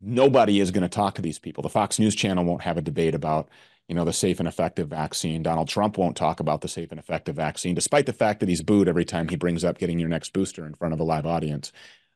[0.00, 1.60] nobody is going to talk to these people.
[1.60, 3.50] The Fox News channel won't have a debate about,
[3.86, 5.42] you know, the safe and effective vaccine.
[5.42, 8.62] Donald Trump won't talk about the safe and effective vaccine, despite the fact that he's
[8.62, 11.26] booed every time he brings up getting your next booster in front of a live
[11.26, 11.70] audience.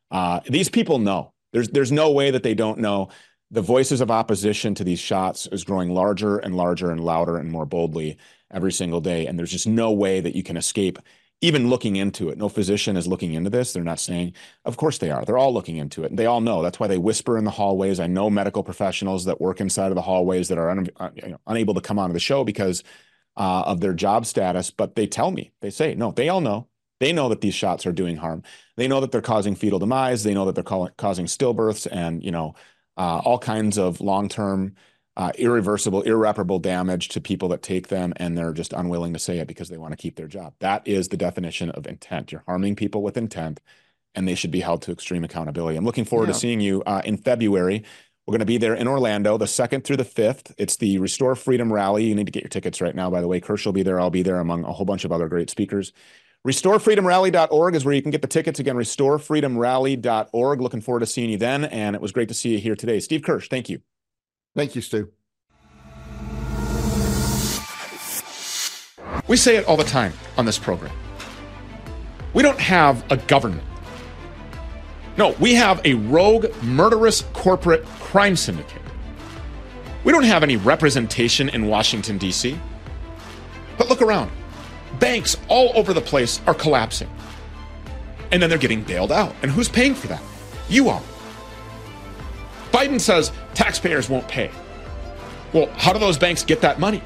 [0.09, 1.31] Uh, these people know.
[1.53, 3.09] There's there's no way that they don't know.
[3.51, 7.51] The voices of opposition to these shots is growing larger and larger and louder and
[7.51, 8.17] more boldly
[8.53, 9.27] every single day.
[9.27, 10.99] And there's just no way that you can escape
[11.41, 12.37] even looking into it.
[12.37, 13.73] No physician is looking into this.
[13.73, 14.33] They're not saying,
[14.63, 15.25] of course they are.
[15.25, 16.11] They're all looking into it.
[16.11, 16.61] And they all know.
[16.61, 17.99] That's why they whisper in the hallways.
[17.99, 21.29] I know medical professionals that work inside of the hallways that are un, uh, you
[21.29, 22.83] know, unable to come onto the show because
[23.37, 26.67] uh, of their job status, but they tell me, they say, no, they all know.
[26.99, 28.43] They know that these shots are doing harm.
[28.77, 30.21] They know that they're causing fetal demise.
[30.21, 32.53] They know that they're call- causing stillbirths and, you know,
[32.97, 34.75] uh, all kinds of long-term
[35.17, 39.39] uh, irreversible, irreparable damage to people that take them, and they're just unwilling to say
[39.39, 40.53] it because they want to keep their job.
[40.59, 42.31] That is the definition of intent.
[42.31, 43.59] You're harming people with intent,
[44.15, 45.77] and they should be held to extreme accountability.
[45.77, 46.33] I'm looking forward Yeah.
[46.33, 47.83] to seeing you uh, in February.
[48.25, 50.53] We're going to be there in Orlando, the second through the fifth.
[50.57, 52.05] It's the Restore Freedom Rally.
[52.05, 53.09] You need to get your tickets right now.
[53.09, 53.99] By the way, Kirsch will be there.
[53.99, 55.91] I'll be there among a whole bunch of other great speakers.
[56.47, 58.59] RestoreFreedomRally.org is where you can get the tickets.
[58.59, 60.61] Again, RestoreFreedomRally.org.
[60.61, 61.65] Looking forward to seeing you then.
[61.65, 62.99] And it was great to see you here today.
[62.99, 63.81] Steve Kirsch, thank you.
[64.55, 65.11] Thank you, Stew.
[69.27, 70.91] We say it all the time on this program.
[72.33, 73.63] We don't have a government.
[75.17, 78.81] No, we have a rogue, murderous corporate crime syndicate.
[80.03, 82.59] We don't have any representation in Washington, D.C.
[83.77, 84.31] But look around.
[84.99, 87.09] Banks all over the place are collapsing.
[88.31, 89.35] And then they're getting bailed out.
[89.41, 90.21] And who's paying for that?
[90.69, 91.01] You are.
[92.71, 94.49] Biden says taxpayers won't pay.
[95.53, 97.01] Well, how do those banks get that money?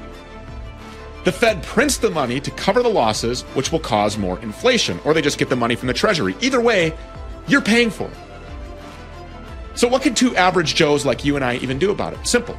[1.24, 5.12] The Fed prints the money to cover the losses, which will cause more inflation, or
[5.12, 6.36] they just get the money from the Treasury.
[6.40, 6.96] Either way,
[7.48, 8.16] you're paying for it.
[9.74, 12.24] So, what can two average Joes like you and I even do about it?
[12.26, 12.56] Simple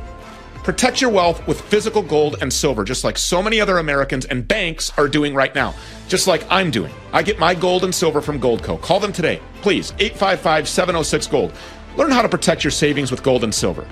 [0.68, 4.46] Protect your wealth with physical gold and silver, just like so many other Americans and
[4.46, 5.74] banks are doing right now,
[6.10, 6.94] just like I'm doing.
[7.14, 8.82] I get my gold and silver from Goldco.
[8.82, 11.54] Call them today, please, 855 706 Gold.
[11.98, 13.88] Learn how to protect your savings with gold and silver.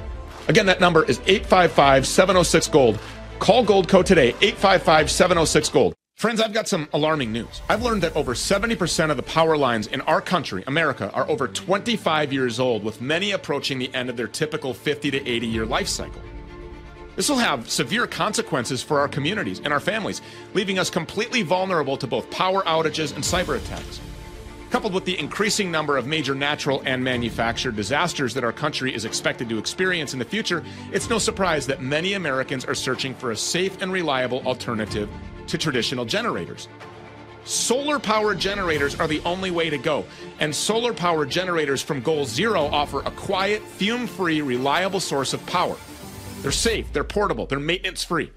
[0.47, 2.99] Again, that number is 855 706 Gold.
[3.39, 5.95] Call Goldco today, 855 706 Gold.
[6.15, 7.61] Friends, I've got some alarming news.
[7.67, 11.47] I've learned that over 70% of the power lines in our country, America, are over
[11.47, 15.65] 25 years old, with many approaching the end of their typical 50 to 80 year
[15.65, 16.21] life cycle.
[17.15, 20.21] This will have severe consequences for our communities and our families,
[20.53, 23.99] leaving us completely vulnerable to both power outages and cyber attacks.
[24.75, 29.05] Coupled with the increasing number of major natural and manufactured disasters that our country is
[29.05, 30.61] expected to experience in the future,
[30.91, 35.09] it's no surprise that many Americans are searching for a safe and reliable alternative
[35.47, 36.67] to traditional generators.
[37.45, 40.03] Solar powered generators are the only way to go,
[40.41, 45.45] and solar powered generators from Goal Zero offer a quiet, fume free, reliable source of
[45.45, 45.77] power.
[46.41, 48.29] They're safe, they're portable, they're maintenance free.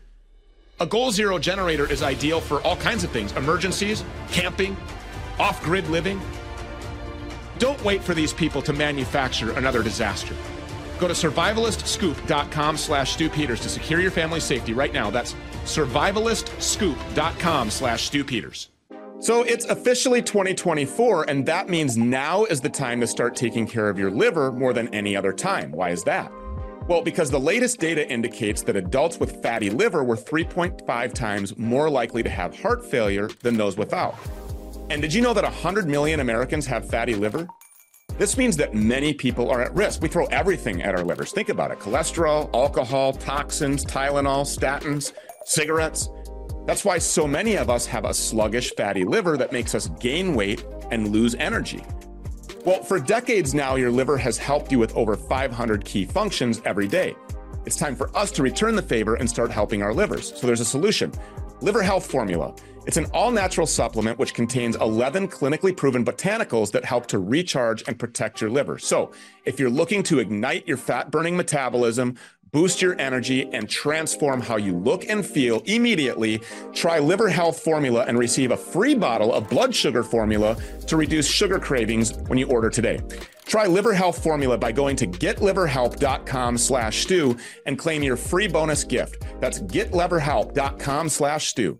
[0.78, 4.76] A Goal Zero generator is ideal for all kinds of things emergencies, camping,
[5.38, 6.20] off grid living.
[7.58, 10.34] Don't wait for these people to manufacture another disaster.
[10.98, 15.10] Go to survivalistscoop.com slash Stew Peters to secure your family's safety right now.
[15.10, 15.34] That's
[15.64, 18.70] survivalistscoop.com slash Stew Peters.
[19.20, 23.88] So it's officially 2024, and that means now is the time to start taking care
[23.88, 25.72] of your liver more than any other time.
[25.72, 26.30] Why is that?
[26.86, 31.90] Well, because the latest data indicates that adults with fatty liver were 3.5 times more
[31.90, 34.14] likely to have heart failure than those without.
[34.90, 37.46] And did you know that 100 million Americans have fatty liver?
[38.16, 40.00] This means that many people are at risk.
[40.00, 41.30] We throw everything at our livers.
[41.30, 45.12] Think about it cholesterol, alcohol, toxins, Tylenol, statins,
[45.44, 46.08] cigarettes.
[46.66, 50.34] That's why so many of us have a sluggish fatty liver that makes us gain
[50.34, 51.84] weight and lose energy.
[52.64, 56.88] Well, for decades now, your liver has helped you with over 500 key functions every
[56.88, 57.14] day.
[57.66, 60.32] It's time for us to return the favor and start helping our livers.
[60.34, 61.12] So there's a solution
[61.60, 62.54] Liver Health Formula.
[62.86, 67.82] It's an all natural supplement which contains 11 clinically proven botanicals that help to recharge
[67.88, 68.78] and protect your liver.
[68.78, 69.10] So,
[69.44, 72.16] if you're looking to ignite your fat burning metabolism,
[72.52, 76.40] boost your energy, and transform how you look and feel immediately,
[76.72, 80.56] try Liver Health Formula and receive a free bottle of blood sugar formula
[80.86, 83.00] to reduce sugar cravings when you order today.
[83.48, 87.34] Try Liver Health Formula by going to getliverhelp.com slash stew
[87.64, 89.24] and claim your free bonus gift.
[89.40, 91.78] That's getliverhelp.com slash stew.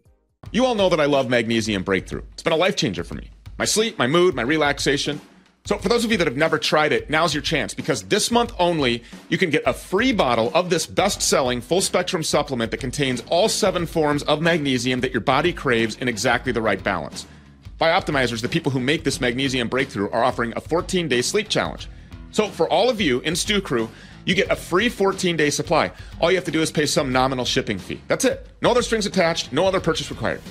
[0.50, 2.22] You all know that I love Magnesium Breakthrough.
[2.32, 3.30] It's been a life changer for me.
[3.58, 5.20] My sleep, my mood, my relaxation.
[5.66, 8.30] So, for those of you that have never tried it, now's your chance because this
[8.30, 12.70] month only, you can get a free bottle of this best selling full spectrum supplement
[12.70, 16.82] that contains all seven forms of magnesium that your body craves in exactly the right
[16.82, 17.26] balance.
[17.80, 21.88] Bioptimizers, the people who make this magnesium breakthrough, are offering a 14 day sleep challenge.
[22.30, 23.88] So, for all of you in Stew Crew,
[24.24, 25.92] you get a free 14 day supply.
[26.20, 28.00] All you have to do is pay some nominal shipping fee.
[28.08, 28.46] That's it.
[28.60, 30.42] No other strings attached, no other purchase required.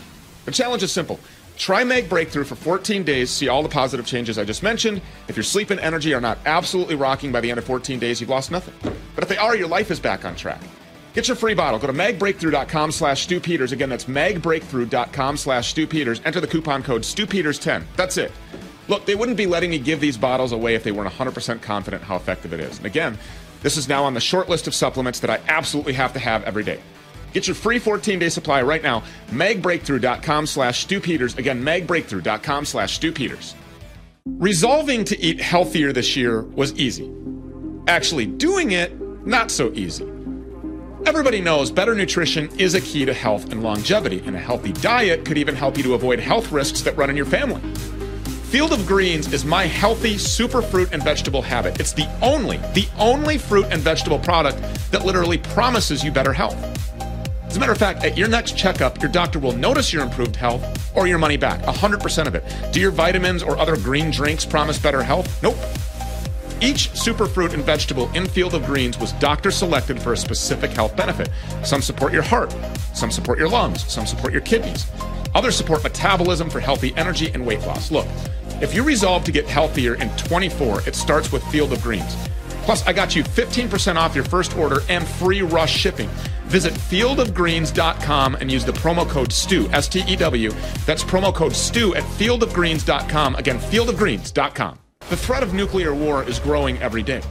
[0.46, 1.20] The challenge is simple.
[1.58, 5.02] Try Mag Breakthrough for 14 days, see all the positive changes I just mentioned.
[5.28, 8.22] If your sleep and energy are not absolutely rocking by the end of 14 days,
[8.22, 8.76] you've lost nothing.
[9.16, 10.62] But if they are, your life is back on track.
[11.18, 11.80] Get your free bottle.
[11.80, 13.72] Go to magbreakthrough.com slash Stew Peters.
[13.72, 16.22] Again, that's magbreakthrough.com slash Stew Peters.
[16.24, 18.32] Enter the coupon code Stew Peters 10 That's it.
[18.88, 22.04] Look, they wouldn't be letting me give these bottles away if they weren't 100% confident
[22.04, 22.78] how effective it is.
[22.78, 23.18] And again,
[23.64, 26.44] this is now on the short list of supplements that I absolutely have to have
[26.44, 26.80] every day.
[27.34, 29.02] Get your free 14-day supply right now.
[29.32, 31.36] Magbreakthrough.com slash Stew Peters.
[31.36, 33.56] Again, magbreakthrough.com slash Stew Peters.
[34.28, 37.12] Resolving to eat healthier this year was easy.
[37.88, 38.96] Actually doing it,
[39.26, 40.08] not so easy.
[41.08, 45.24] Everybody knows better nutrition is a key to health and longevity, and a healthy diet
[45.24, 47.62] could even help you to avoid health risks that run in your family.
[48.52, 51.80] Field of Greens is my healthy super fruit and vegetable habit.
[51.80, 54.58] It's the only, the only fruit and vegetable product
[54.92, 56.58] that literally promises you better health.
[57.46, 60.36] As a matter of fact, at your next checkup, your doctor will notice your improved
[60.36, 62.44] health or your money back, 100% of it.
[62.74, 65.42] Do your vitamins or other green drinks promise better health?
[65.42, 65.56] Nope.
[66.60, 70.96] Each superfruit and vegetable in Field of Greens was doctor selected for a specific health
[70.96, 71.30] benefit.
[71.64, 72.56] Some support your heart,
[72.96, 74.88] some support your lungs, some support your kidneys.
[75.36, 77.92] Others support metabolism for healthy energy and weight loss.
[77.92, 78.08] Look,
[78.60, 82.16] if you resolve to get healthier in 24, it starts with Field of Greens.
[82.64, 86.10] Plus, I got you 15% off your first order and free rush shipping.
[86.48, 90.52] Visit fieldofgreens.com and use the promo code STEW, S T E W.
[90.86, 93.36] That's promo code STEW at fieldofgreens.com.
[93.36, 94.80] Again, fieldofgreens.com.
[95.10, 97.22] The threat of nuclear war is growing every day.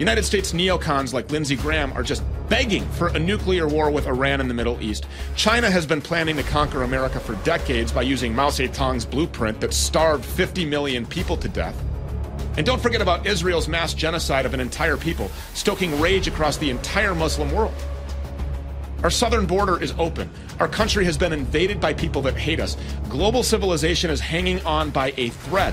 [0.00, 4.40] United States neocons like Lindsey Graham are just begging for a nuclear war with Iran
[4.40, 5.06] in the Middle East.
[5.36, 9.72] China has been planning to conquer America for decades by using Mao Zedong's blueprint that
[9.72, 11.80] starved 50 million people to death.
[12.56, 16.70] And don't forget about Israel's mass genocide of an entire people, stoking rage across the
[16.70, 17.74] entire Muslim world.
[19.04, 20.28] Our southern border is open.
[20.58, 22.76] Our country has been invaded by people that hate us.
[23.08, 25.72] Global civilization is hanging on by a thread.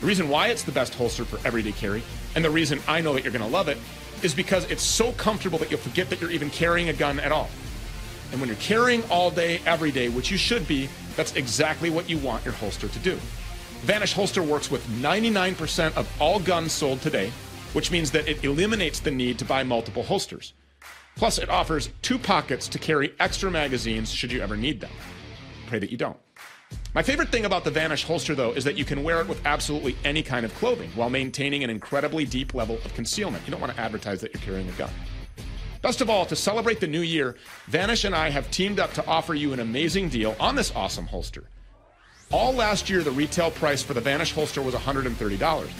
[0.01, 2.03] The reason why it's the best holster for everyday carry,
[2.35, 3.79] and the reason I know that you're going to love it,
[4.23, 7.33] is because it's so comfortable that you'll forget that you're even carrying a gun at
[7.33, 7.49] all.
[8.33, 12.11] And when you're carrying all day, every day, which you should be, that's exactly what
[12.11, 13.19] you want your holster to do.
[13.83, 17.31] Vanish Holster works with 99% of all guns sold today,
[17.73, 20.55] which means that it eliminates the need to buy multiple holsters.
[21.15, 24.91] Plus, it offers two pockets to carry extra magazines should you ever need them.
[25.67, 26.19] Pray that you don't.
[26.95, 29.45] My favorite thing about the Vanish holster, though, is that you can wear it with
[29.47, 33.45] absolutely any kind of clothing while maintaining an incredibly deep level of concealment.
[33.47, 34.91] You don't want to advertise that you're carrying a gun.
[35.87, 37.37] Best of all, to celebrate the new year,
[37.69, 41.07] Vanish and I have teamed up to offer you an amazing deal on this awesome
[41.07, 41.45] holster.
[42.33, 45.71] All last year, the retail price for the Vanish holster was $130.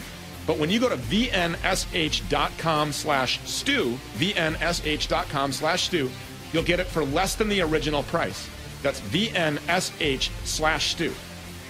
[0.47, 6.09] But when you go to vnsh.com slash stew, vnsh.com slash stew,
[6.53, 8.49] you'll get it for less than the original price.
[8.81, 11.13] That's vnsh slash stew.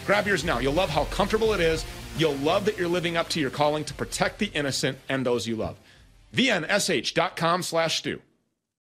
[0.05, 0.59] Grab yours now.
[0.59, 1.83] You'll love how comfortable it is.
[2.19, 5.47] You'll love that you're living up to your calling to protect the innocent and those
[5.47, 5.75] you love.
[6.35, 8.21] vnsh.com slash stew.